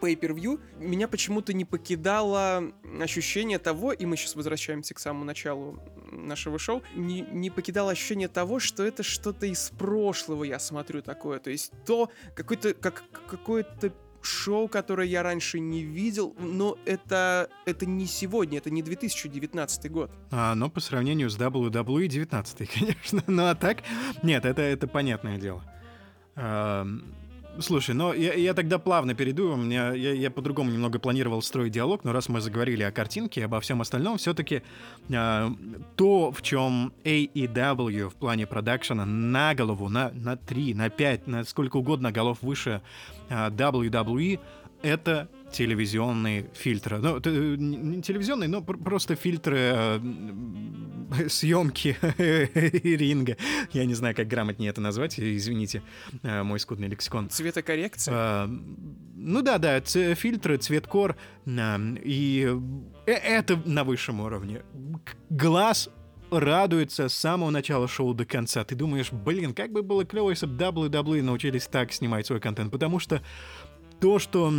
[0.01, 5.79] pay-per-view, меня почему-то не покидало ощущение того, и мы сейчас возвращаемся к самому началу
[6.11, 11.39] нашего шоу, не, не покидало ощущение того, что это что-то из прошлого я смотрю такое.
[11.39, 13.93] То есть то, какой-то, как, какое-то
[14.25, 20.11] шоу, которое я раньше не видел, но это, это не сегодня, это не 2019 год.
[20.31, 23.23] А, но по сравнению с WWE 19, конечно.
[23.27, 23.83] Ну а так,
[24.23, 25.63] нет, это, это понятное дело.
[27.59, 29.53] Слушай, но я, я тогда плавно перейду.
[29.53, 33.41] У меня, я, я по-другому немного планировал строить диалог, но раз мы заговорили о картинке
[33.41, 34.61] и обо всем остальном, все-таки
[35.09, 35.49] э,
[35.95, 41.43] то, в чем AEW в плане продакшена на голову, на, на 3, на 5, на
[41.45, 42.81] сколько угодно голов выше
[43.29, 44.39] э, WWE,
[44.81, 46.97] это телевизионные фильтры.
[46.97, 49.99] Ну, не телевизионные, но просто фильтры э,
[51.29, 53.37] съемки ринга.
[53.71, 55.81] Я не знаю, как грамотнее это назвать, извините,
[56.23, 57.29] э, мой скудный лексикон.
[57.29, 58.13] Цветокоррекция?
[58.15, 58.49] А,
[59.15, 62.57] ну да, да, ц- фильтры, цветкор, и
[63.05, 64.61] э, это на высшем уровне.
[65.29, 65.89] Глаз
[66.31, 68.63] радуется с самого начала шоу до конца.
[68.63, 72.71] Ты думаешь, блин, как бы было клево, если бы WWE научились так снимать свой контент,
[72.71, 73.21] потому что
[74.05, 74.53] то, что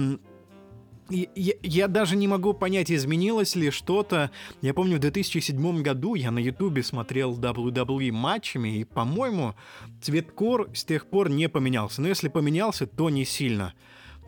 [1.09, 4.33] я, я даже не могу понять, изменилось ли что-то.
[4.61, 9.55] Я помню, в 2007 году я на Ютубе смотрел WWE матчами, и, по-моему,
[10.03, 12.03] цветкор с тех пор не поменялся.
[12.03, 13.75] Но если поменялся, то не сильно.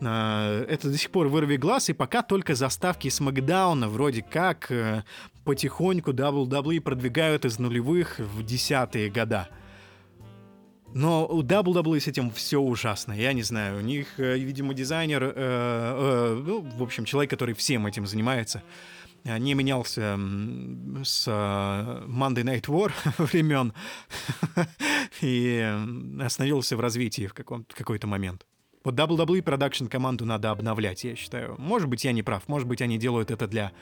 [0.01, 4.71] А, это до сих пор вырви глаз, и пока только заставки с Макдауна вроде как
[4.71, 5.03] э,
[5.43, 9.49] потихоньку WWE продвигают из нулевых в десятые года.
[10.93, 13.13] Но у WWE с этим все ужасно.
[13.13, 17.53] Я не знаю, у них, э, видимо, дизайнер, э, э, ну, в общем, человек, который
[17.53, 18.63] всем этим занимается,
[19.23, 20.19] э, не менялся
[21.03, 21.31] с э,
[22.07, 23.73] Monday Night War времен
[25.21, 25.77] и
[26.19, 28.45] остановился в развитии в какой-то момент.
[28.83, 31.55] Вот WWE продакшн команду надо обновлять, я считаю.
[31.59, 33.73] Может быть, я не прав, может быть, они делают это для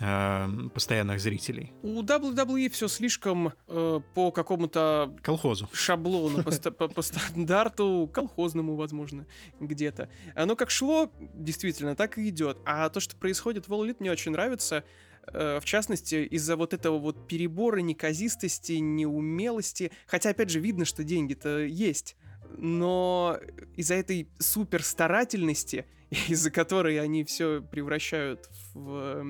[0.00, 1.72] э, постоянных зрителей.
[1.82, 9.26] У WWE все слишком э, по какому-то колхозу шаблону, по, стандарту колхозному, возможно,
[9.60, 10.08] где-то.
[10.34, 12.58] Оно как шло, действительно, так и идет.
[12.64, 14.84] А то, что происходит в All Elite, мне очень нравится
[15.32, 19.92] э, в частности, из-за вот этого вот перебора, неказистости, неумелости.
[20.06, 22.16] Хотя, опять же, видно, что деньги-то есть
[22.58, 23.38] но
[23.76, 25.86] из-за этой супер старательности,
[26.28, 29.24] из-за которой они все превращают в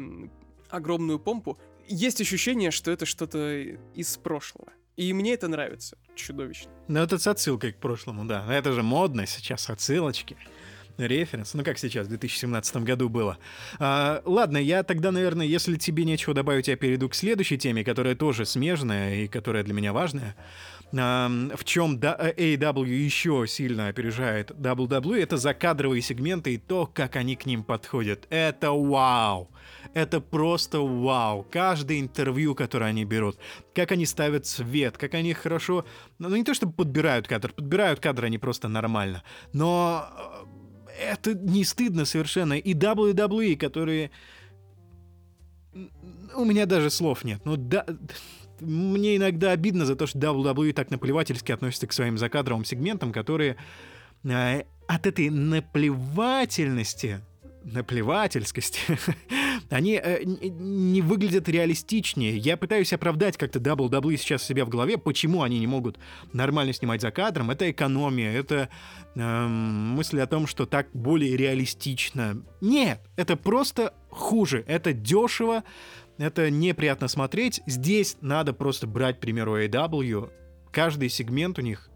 [0.77, 1.59] огромную помпу,
[1.89, 3.63] есть ощущение, что это что-то
[3.95, 4.73] из прошлого.
[4.97, 6.71] И мне это нравится чудовищно.
[6.89, 8.47] Ну, это с отсылкой к прошлому, да.
[8.53, 10.37] Это же модно сейчас, отсылочки
[10.99, 11.55] референс.
[11.55, 13.39] Ну, как сейчас, в 2017 году было.
[13.79, 18.15] А, ладно, я тогда, наверное, если тебе нечего добавить, я перейду к следующей теме, которая
[18.15, 20.37] тоже смежная и которая для меня важная
[20.93, 27.45] в чем AEW еще сильно опережает WWE, это закадровые сегменты и то, как они к
[27.45, 28.27] ним подходят.
[28.31, 29.51] Это вау!
[29.95, 31.47] Это просто вау.
[31.51, 33.39] Каждое интервью, которое они берут,
[33.75, 35.85] как они ставят свет, как они хорошо...
[36.19, 39.23] Ну, не то чтобы подбирают кадр, подбирают кадр они просто нормально,
[39.53, 40.07] но
[40.89, 42.55] э, это не стыдно совершенно.
[42.55, 44.11] И WWE, которые...
[46.35, 47.41] У меня даже слов нет.
[47.45, 47.87] Ну, да,
[48.61, 53.57] мне иногда обидно за то, что WWE так наплевательски относится к своим закадровым сегментам, которые
[54.25, 57.21] э, от этой наплевательности
[57.67, 58.81] наплевательскости,
[59.71, 62.37] они э, не выглядят реалистичнее.
[62.37, 65.99] Я пытаюсь оправдать как-то WWE сейчас себя в голове, почему они не могут
[66.33, 67.51] нормально снимать за кадром.
[67.51, 68.69] Это экономия, это
[69.15, 72.43] э, мысль о том, что так более реалистично.
[72.61, 75.65] Нет, это просто хуже, это дешево,
[76.19, 77.63] это неприятно смотреть.
[77.67, 80.31] Здесь надо просто брать, к примеру, AW.
[80.73, 81.91] Каждый сегмент у них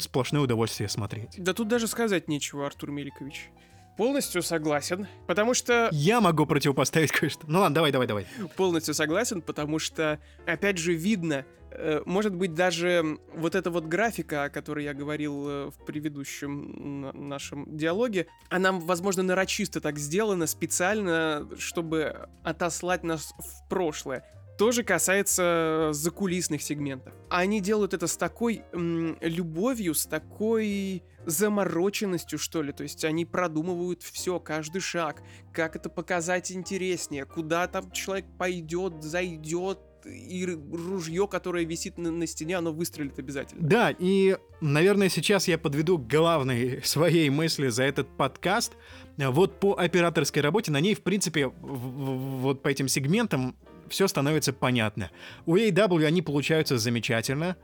[0.00, 1.34] сплошное удовольствие смотреть.
[1.38, 3.50] Да тут даже сказать нечего, Артур Меликович.
[3.98, 5.88] Полностью согласен, потому что...
[5.90, 7.44] Я могу противопоставить кое-что.
[7.48, 8.26] Ну ладно, давай, давай, давай.
[8.56, 14.44] Полностью согласен, потому что, опять же, видно, э, может быть, даже вот эта вот графика,
[14.44, 21.48] о которой я говорил э, в предыдущем нашем диалоге, она, возможно, нарочисто так сделана специально,
[21.58, 24.24] чтобы отослать нас в прошлое
[24.58, 27.14] тоже касается закулисных сегментов.
[27.30, 32.72] Они делают это с такой м, любовью, с такой замороченностью, что ли.
[32.72, 39.02] То есть они продумывают все, каждый шаг, как это показать интереснее, куда там человек пойдет,
[39.02, 43.68] зайдет, и ружье, которое висит на, на стене, оно выстрелит обязательно.
[43.68, 48.74] Да, и, наверное, сейчас я подведу главной своей мысли за этот подкаст.
[49.18, 53.56] Вот по операторской работе, на ней, в принципе, вот по этим сегментам
[53.88, 55.10] все становится понятно.
[55.44, 57.56] У AW они получаются замечательно,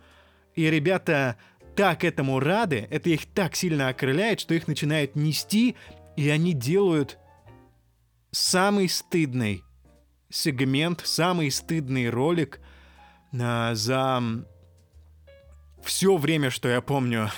[0.55, 1.37] и ребята
[1.75, 5.77] так этому рады, это их так сильно окрыляет, что их начинают нести,
[6.17, 7.19] и они делают
[8.31, 9.63] самый стыдный
[10.31, 12.61] сегмент, самый стыдный ролик
[13.39, 14.23] а, за
[15.85, 17.31] все время, что я помню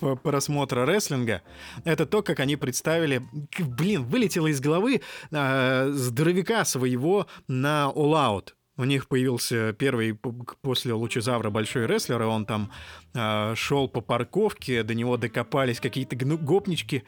[0.22, 1.42] просмотра рестлинга,
[1.84, 3.22] это то, как они представили...
[3.58, 8.50] Блин, вылетело из головы э, здоровяка своего на All Out.
[8.80, 10.14] У них появился первый
[10.62, 12.72] после Лучезавра большой рестлер, и он там
[13.12, 17.04] э, шел по парковке, до него докопались какие-то гопнички.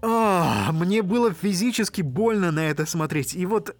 [0.00, 3.34] А, мне было физически больно на это смотреть.
[3.34, 3.76] И вот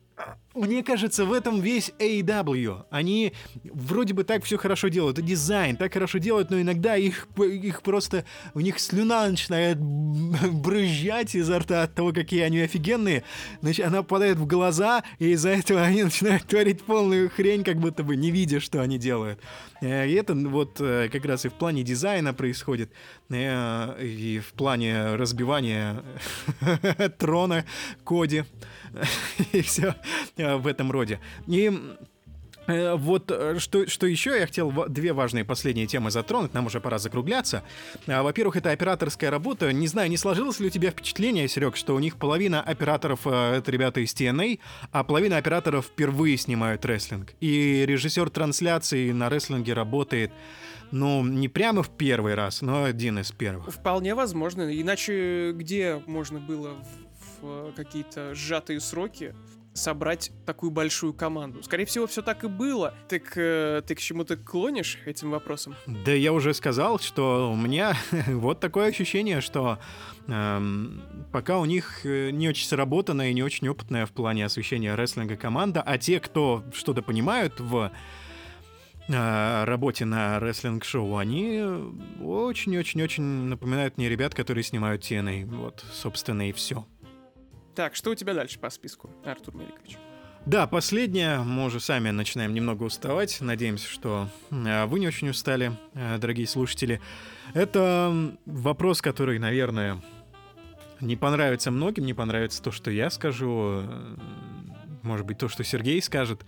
[0.54, 2.86] мне кажется, в этом весь AEW.
[2.90, 3.32] Они
[3.64, 7.82] вроде бы так все хорошо делают, и дизайн так хорошо делают, но иногда их, их
[7.82, 9.78] просто, у них слюна начинает
[10.52, 13.22] брызжать изо рта от того, какие они офигенные.
[13.60, 18.02] Значит, она попадает в глаза, и из-за этого они начинают творить полную хрень, как будто
[18.02, 19.40] бы не видя, что они делают.
[19.80, 22.90] Э, и это вот э, как раз и в плане дизайна происходит,
[23.30, 26.02] э, и в плане разбивания
[27.18, 27.64] трона
[28.04, 28.44] Коди.
[29.52, 29.94] и все
[30.36, 31.20] э, в этом роде.
[31.46, 31.72] И
[32.66, 36.80] э, вот э, что, что еще я хотел две важные последние темы затронуть, нам уже
[36.80, 37.62] пора закругляться.
[38.06, 39.72] Во-первых, это операторская работа.
[39.72, 43.70] Не знаю, не сложилось ли у тебя впечатление, Серег, что у них половина операторов— это
[43.70, 44.60] ребята из TNA,
[44.92, 47.34] а половина операторов впервые снимают рестлинг.
[47.40, 50.32] И режиссер трансляции на рестлинге работает
[50.90, 53.72] ну, не прямо в первый раз, но один из первых.
[53.72, 54.80] Вполне возможно.
[54.80, 56.76] Иначе где можно было
[57.40, 59.34] в какие-то сжатые сроки
[59.78, 61.62] собрать такую большую команду.
[61.62, 62.94] Скорее всего, все так и было.
[63.08, 65.74] Так э, ты к чему-то клонишь этим вопросом?
[65.86, 67.96] Да я уже сказал, что у меня
[68.26, 69.78] вот такое ощущение, что
[70.26, 74.94] эм, пока у них э, не очень сработанная и не очень опытная в плане освещения
[74.94, 77.92] рестлинга команда, а те, кто что-то понимают в
[79.08, 81.62] э, работе на рестлинг-шоу, они
[82.22, 85.46] очень-очень-очень напоминают мне ребят, которые снимают TNA.
[85.46, 86.84] Вот, собственно, и все.
[87.78, 89.98] Так, что у тебя дальше по списку, Артур Меликович?
[90.46, 91.38] Да, последнее.
[91.44, 93.40] Мы уже сами начинаем немного уставать.
[93.40, 97.00] Надеемся, что э, вы не очень устали, э, дорогие слушатели.
[97.54, 100.02] Это вопрос, который, наверное,
[101.00, 104.16] не понравится многим, не понравится то, что я скажу, э,
[105.04, 106.44] может быть, то, что Сергей скажет.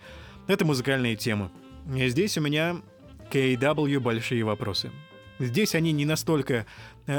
[0.48, 1.52] Это музыкальные темы.
[1.94, 2.82] И здесь у меня
[3.30, 4.90] AW большие вопросы.
[5.38, 6.66] Здесь они не настолько,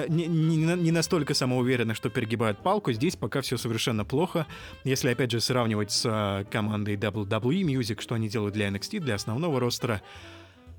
[0.08, 2.92] не, не, не настолько самоуверены, что перегибают палку.
[2.92, 4.48] Здесь пока все совершенно плохо.
[4.84, 9.16] Если, опять же, сравнивать с э, командой WWE Music, что они делают для NXT, для
[9.16, 10.02] основного ростера.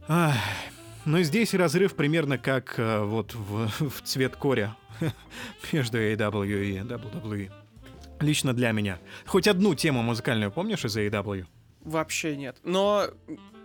[0.08, 0.36] Ах,
[1.04, 4.76] но здесь разрыв примерно как э, вот в, в цвет коря
[5.72, 7.50] между AEW и WWE.
[8.20, 8.98] Лично для меня.
[9.26, 11.46] Хоть одну тему музыкальную помнишь из AEW?
[11.80, 12.58] Вообще нет.
[12.62, 13.08] Но,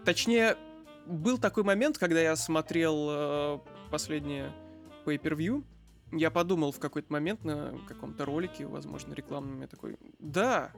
[0.03, 0.57] точнее,
[1.05, 3.60] был такой момент, когда я смотрел э,
[3.91, 4.51] последнее
[5.08, 5.63] pay-per-view,
[6.12, 10.72] я подумал в какой-то момент на каком-то ролике, возможно, рекламном, я такой, да,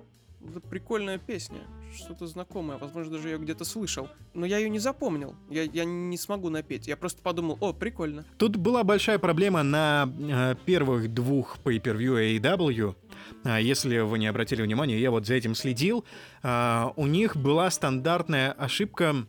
[0.47, 1.59] это прикольная песня,
[1.93, 4.07] что-то знакомое, возможно, даже я где-то слышал.
[4.33, 6.87] Но я ее не запомнил, я, я не смогу напеть.
[6.87, 8.25] Я просто подумал, о, прикольно.
[8.37, 12.95] Тут была большая проблема на э, первых двух pay-per-view AEW.
[13.43, 16.05] А, если вы не обратили внимания, я вот за этим следил.
[16.41, 19.27] А, у них была стандартная ошибка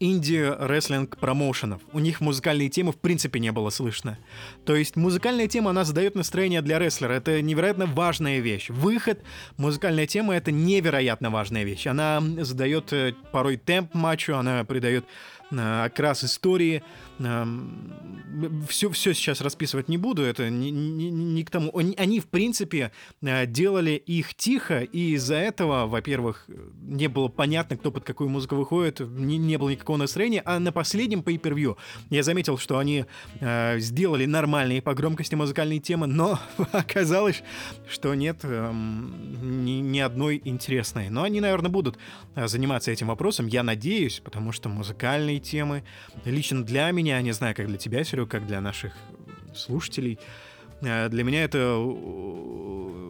[0.00, 1.82] инди-рестлинг промоушенов.
[1.92, 4.18] У них музыкальные темы в принципе не было слышно.
[4.64, 7.12] То есть музыкальная тема, она задает настроение для рестлера.
[7.12, 8.70] Это невероятно важная вещь.
[8.70, 9.22] Выход,
[9.56, 11.86] музыкальная тема— это невероятно важная вещь.
[11.86, 15.04] Она задает э, порой темп матчу, она придает
[15.50, 16.82] окрас истории.
[18.68, 21.76] Все, все сейчас расписывать не буду, это не, не, не к тому.
[21.76, 22.92] Они, в принципе,
[23.22, 26.48] э, делали их тихо, и из-за этого, во-первых,
[26.80, 30.72] не было понятно, кто под какую музыку выходит, не, не было никакого Рейни, а на
[30.72, 31.76] последнем pay-per-view
[32.10, 33.06] я заметил, что они
[33.40, 36.38] э, сделали нормальные по громкости музыкальные темы, но
[36.72, 37.42] оказалось,
[37.88, 41.08] что нет э, ни, ни одной интересной.
[41.08, 41.98] Но они, наверное, будут
[42.34, 45.84] э, заниматься этим вопросом, я надеюсь, потому что музыкальные темы.
[46.24, 48.96] Лично для меня, не знаю, как для тебя, Серега, как для наших
[49.54, 50.18] слушателей,
[50.80, 51.76] для меня это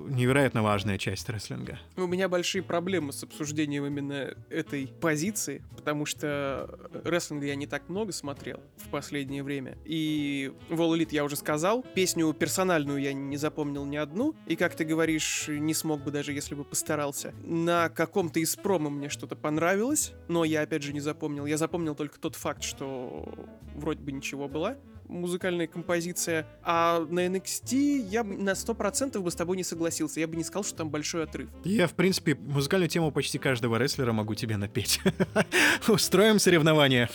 [0.09, 1.79] невероятно важная часть рестлинга.
[1.97, 7.89] У меня большие проблемы с обсуждением именно этой позиции, потому что рестлинга я не так
[7.89, 9.79] много смотрел в последнее время.
[9.85, 14.75] И Wall Elite я уже сказал, песню персональную я не запомнил ни одну, и, как
[14.75, 17.35] ты говоришь, не смог бы даже, если бы постарался.
[17.45, 21.47] На каком-то из промо мне что-то понравилось, но я, опять же, не запомнил.
[21.47, 23.29] Я запомнил только тот факт, что
[23.75, 24.77] вроде бы ничего было
[25.09, 26.47] музыкальная композиция.
[26.63, 30.21] А на NXT я на 100% бы с тобой не согласился.
[30.21, 31.49] Я бы не сказал, что там большой отрыв.
[31.65, 35.01] Я, в принципе, музыкальную тему почти каждого рестлера могу тебе напеть.
[35.89, 37.11] Устроим соревнования.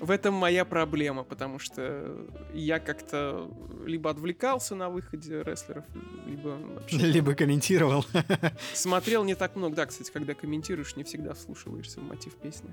[0.00, 2.16] В этом моя проблема, потому что
[2.54, 3.50] я как-то
[3.84, 5.84] либо отвлекался на выходе рестлеров,
[6.26, 6.98] либо вообще...
[6.98, 8.04] Либо комментировал.
[8.74, 9.74] Смотрел не так много.
[9.76, 12.70] Да, кстати, когда комментируешь, не всегда вслушиваешься в мотив песни.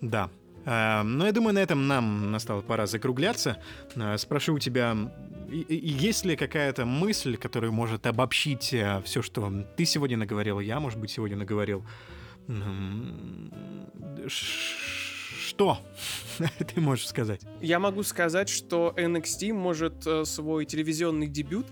[0.00, 0.30] Да,
[0.64, 3.58] но я думаю, на этом нам настало пора закругляться.
[3.96, 4.96] Э, спрошу у тебя,
[5.50, 10.98] есть ли какая-то мысль, которая может обобщить э, все, что ты сегодня наговорил, я, может
[10.98, 11.84] быть, сегодня наговорил?
[14.28, 15.78] Что
[16.74, 17.42] ты можешь сказать?
[17.60, 21.66] Я могу сказать, что NXT может э, свой телевизионный дебют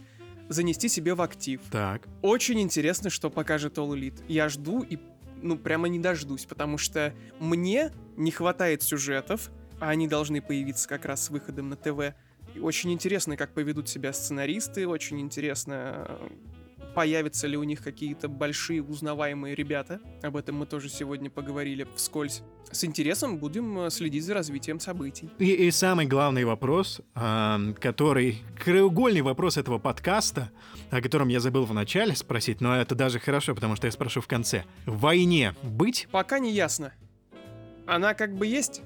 [0.48, 1.60] занести себе в актив.
[1.70, 2.08] Так.
[2.22, 4.22] Очень интересно, что покажет All Elite.
[4.28, 4.98] Я жду и
[5.42, 11.04] ну, прямо не дождусь, потому что мне не хватает сюжетов, а они должны появиться как
[11.04, 12.14] раз с выходом на ТВ.
[12.54, 16.18] И очень интересно, как поведут себя сценаристы, очень интересно,
[16.94, 20.00] появятся ли у них какие-то большие узнаваемые ребята.
[20.22, 22.42] Об этом мы тоже сегодня поговорили вскользь.
[22.70, 25.30] С интересом будем э, следить за развитием событий.
[25.38, 30.50] И, и самый главный вопрос, э, который краеугольный вопрос этого подкаста,
[30.90, 34.20] о котором я забыл в начале спросить, но это даже хорошо, потому что я спрошу
[34.20, 34.64] в конце.
[34.86, 36.08] В войне быть?
[36.10, 36.92] Пока не ясно.
[37.86, 38.82] Она как бы есть,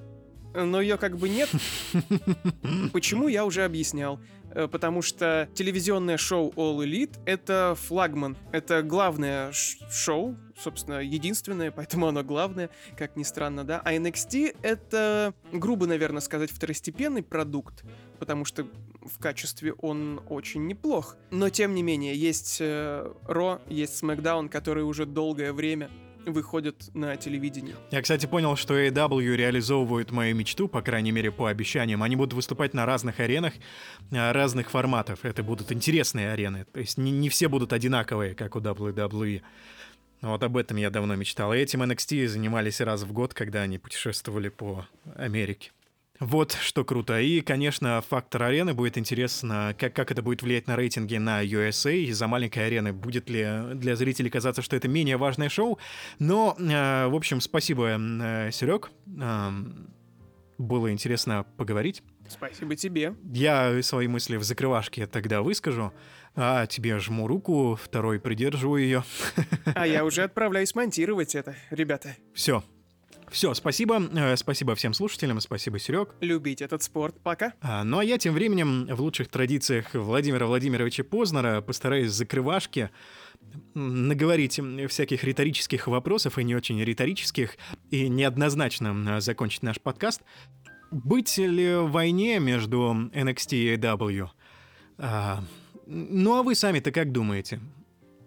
[0.54, 1.50] но ее как бы нет.
[2.92, 4.20] Почему, я уже объяснял.
[4.54, 12.06] Э, потому что телевизионное шоу All Elite— это флагман, это главное шоу, собственно, единственное, поэтому
[12.06, 13.80] оно главное, как ни странно, да.
[13.84, 17.84] А NXT— это, грубо, наверное, сказать, второстепенный продукт,
[18.18, 18.66] потому что
[19.02, 21.16] в качестве он очень неплох.
[21.30, 25.90] Но, тем не менее, есть э, Ро, есть SmackDown, которые уже долгое время
[26.26, 27.74] выходят на телевидении.
[27.90, 32.02] Я, кстати, понял, что AEW реализовывают мою мечту, по крайней мере, по обещаниям.
[32.02, 33.54] Они будут выступать на разных аренах,
[34.12, 35.24] а, разных форматов.
[35.24, 36.66] Это будут интересные арены.
[36.72, 39.42] То есть не, не все будут одинаковые, как у WWE.
[40.22, 41.52] Вот об этом я давно мечтал.
[41.52, 45.72] И этим NXT занимались раз в год, когда они путешествовали по Америке.
[46.24, 47.20] Вот что круто.
[47.20, 51.94] И, конечно, фактор арены будет интересно, как, как это будет влиять на рейтинги на USA
[51.96, 52.94] из-за маленькой арены.
[52.94, 55.78] Будет ли для зрителей казаться, что это менее важное шоу?
[56.18, 58.90] Но, э, в общем, спасибо, э, Серег.
[59.20, 59.50] Э,
[60.56, 62.02] было интересно поговорить.
[62.26, 63.14] Спасибо тебе.
[63.30, 65.92] Я свои мысли в закрывашке тогда выскажу.
[66.36, 69.04] А тебе жму руку, второй придерживаю ее.
[69.74, 72.16] А я уже отправляюсь монтировать это, ребята.
[72.32, 72.64] Все,
[73.34, 74.00] все, спасибо.
[74.14, 76.14] Э, спасибо всем слушателям, спасибо, Серег.
[76.20, 77.16] Любить этот спорт.
[77.20, 77.54] Пока.
[77.60, 82.90] А, ну а я тем временем в лучших традициях Владимира Владимировича Познера постараюсь закрывашки
[83.74, 87.56] наговорить всяких риторических вопросов и не очень риторических
[87.90, 90.22] и неоднозначно закончить наш подкаст.
[90.92, 94.28] Быть ли в войне между NXT и AEW?
[94.98, 95.42] А,
[95.86, 97.58] ну а вы сами-то как думаете?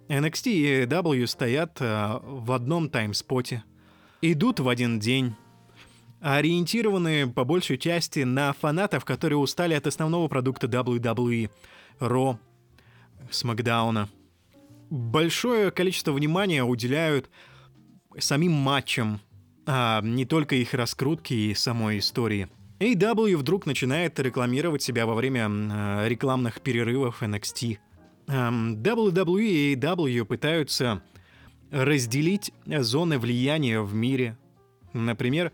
[0.09, 3.63] NXT и AEW стоят а, в одном таймспоте–
[4.21, 5.35] идут в один день,
[6.21, 11.49] ориентированы по большей части на фанатов, которые устали от основного продукта WWE,
[11.99, 12.39] Ро,
[13.29, 14.09] Смакдауна.
[14.89, 17.29] Большое количество внимания уделяют
[18.17, 19.19] самим матчам,
[19.65, 22.47] а не только их раскрутке и самой истории.
[22.79, 27.79] AW вдруг начинает рекламировать себя во время рекламных перерывов NXT.
[28.27, 31.01] WWE и AW пытаются
[31.71, 34.37] разделить зоны влияния в мире.
[34.93, 35.51] Например,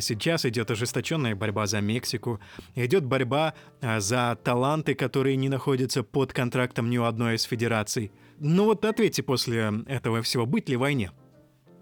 [0.00, 2.40] сейчас идет ожесточенная борьба за Мексику,
[2.74, 8.12] идет борьба а, за таланты, которые не находятся под контрактом ни у одной из федераций.
[8.38, 11.12] Ну вот ответьте после этого всего, быть ли войне?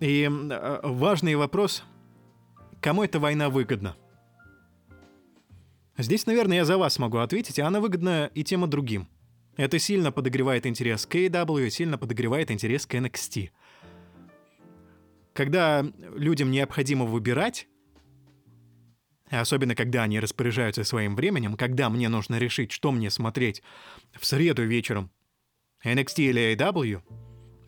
[0.00, 1.84] И а, важный вопрос,
[2.80, 3.96] кому эта война выгодна?
[5.98, 9.08] Здесь, наверное, я за вас могу ответить, а она выгодна и тем, и другим.
[9.56, 13.50] Это сильно подогревает интерес к AEW, сильно подогревает интерес к NXT.
[15.32, 17.68] Когда людям необходимо выбирать,
[19.30, 23.62] особенно когда они распоряжаются своим временем, когда мне нужно решить, что мне смотреть
[24.12, 25.10] в среду вечером,
[25.84, 27.02] NXT или AEW,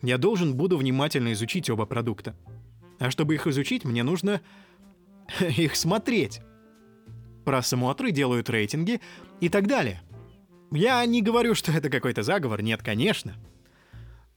[0.03, 2.35] я должен буду внимательно изучить оба продукта.
[2.99, 4.41] А чтобы их изучить, мне нужно
[5.39, 6.41] их смотреть.
[7.43, 9.01] Просмотры делают рейтинги
[9.41, 10.01] и так далее.
[10.71, 13.35] Я не говорю, что это какой-то заговор, нет, конечно.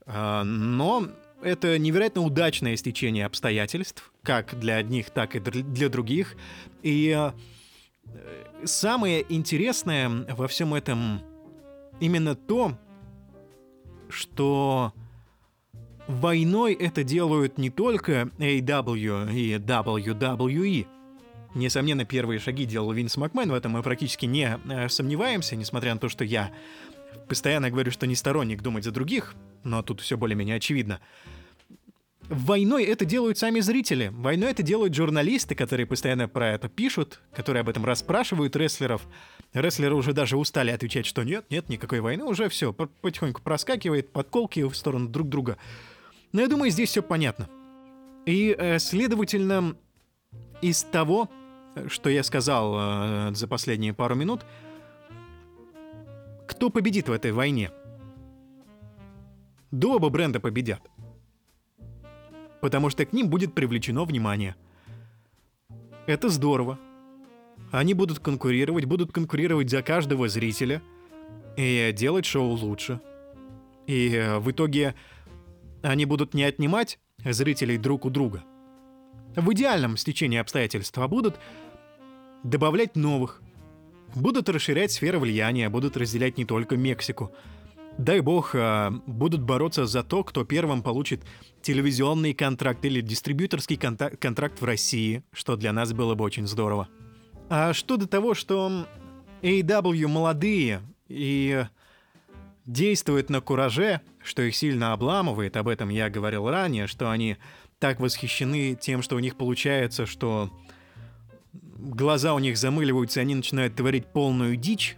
[0.05, 1.07] А, но
[1.41, 6.35] это невероятно удачное стечение обстоятельств, как для одних, так и для других.
[6.83, 7.31] И э,
[8.65, 11.21] самое интересное во всем этом
[11.99, 12.77] именно то,
[14.09, 14.93] что
[16.07, 20.87] войной это делают не только AW и WWE.
[21.55, 25.99] Несомненно, первые шаги делал Винс Макмен, в этом мы практически не э, сомневаемся, несмотря на
[25.99, 26.51] то, что я
[27.27, 30.99] постоянно говорю, что не сторонник думать за других, но тут все более-менее очевидно.
[32.29, 34.11] Войной это делают сами зрители.
[34.13, 39.01] Войной это делают журналисты, которые постоянно про это пишут, которые об этом расспрашивают рестлеров.
[39.53, 44.61] Рестлеры уже даже устали отвечать, что нет, нет, никакой войны, уже все, потихоньку проскакивает, подколки
[44.61, 45.57] в сторону друг друга.
[46.31, 47.49] Но я думаю, здесь все понятно.
[48.27, 49.75] И, э, следовательно,
[50.61, 51.29] из того,
[51.87, 54.41] что я сказал э, за последние пару минут,
[56.49, 57.71] кто победит в этой войне?
[59.71, 60.81] Да оба бренда победят
[62.61, 64.55] потому что к ним будет привлечено внимание.
[66.07, 66.79] Это здорово.
[67.71, 70.81] Они будут конкурировать, будут конкурировать за каждого зрителя
[71.55, 72.99] и делать шоу лучше.
[73.85, 74.95] И э, в итоге
[75.81, 78.43] они будут не отнимать зрителей друг у друга.
[79.35, 81.39] В идеальном стечении обстоятельств, а будут
[82.43, 83.41] добавлять новых.
[84.15, 87.31] Будут расширять сферы влияния, будут разделять не только Мексику—
[87.99, 91.21] дай бог, а, будут бороться за то, кто первым получит
[91.61, 96.87] телевизионный контракт или дистрибьюторский контракт в России, что для нас было бы очень здорово.
[97.49, 98.87] А что до того, что
[99.41, 101.65] AW молодые и
[102.65, 107.37] действуют на кураже, что их сильно обламывает, об этом я говорил ранее, что они
[107.79, 110.49] так восхищены тем, что у них получается, что
[111.79, 114.97] глаза у них замыливаются, и они начинают творить полную дичь,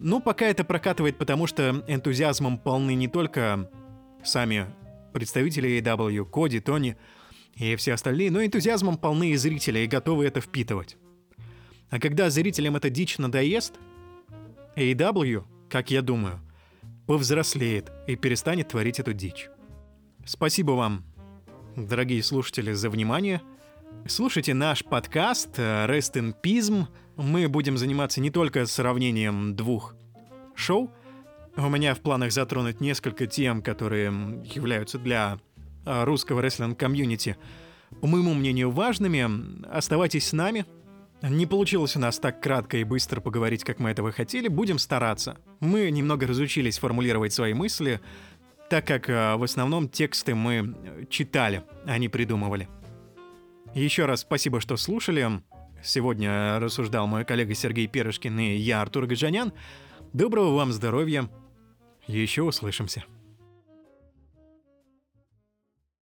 [0.00, 3.70] ну, пока это прокатывает, потому что энтузиазмом полны не только
[4.24, 4.66] сами
[5.12, 6.96] представители AW, Коди, Тони
[7.54, 10.96] и все остальные, но энтузиазмом полны и зрители, и готовы это впитывать.
[11.90, 13.74] А когда зрителям эта дичь надоест,
[14.76, 16.40] AW, как я думаю,
[17.06, 19.48] повзрослеет и перестанет творить эту дичь.
[20.24, 21.04] Спасибо вам,
[21.76, 23.42] дорогие слушатели, за внимание.
[24.06, 26.86] Слушайте наш подкаст «Rest in Pism»,
[27.16, 29.94] мы будем заниматься не только сравнением двух
[30.54, 30.90] шоу.
[31.56, 34.06] У меня в планах затронуть несколько тем, которые
[34.44, 35.38] являются для
[35.84, 37.36] а, русского рестлинг-комьюнити,
[38.00, 39.66] по моему мнению, важными.
[39.68, 40.64] Оставайтесь с нами.
[41.20, 44.46] Не получилось у нас так кратко и быстро поговорить, как мы этого хотели.
[44.48, 45.38] Будем стараться.
[45.58, 48.00] Мы немного разучились формулировать свои мысли,
[48.70, 52.68] так как а, в основном тексты мы читали, а не придумывали.
[53.74, 55.42] Еще раз спасибо, что слушали.
[55.82, 59.52] Сегодня рассуждал мой коллега Сергей Перышкин и я, Артур Гаджанян.
[60.12, 61.28] Доброго вам здоровья.
[62.06, 63.04] Еще услышимся.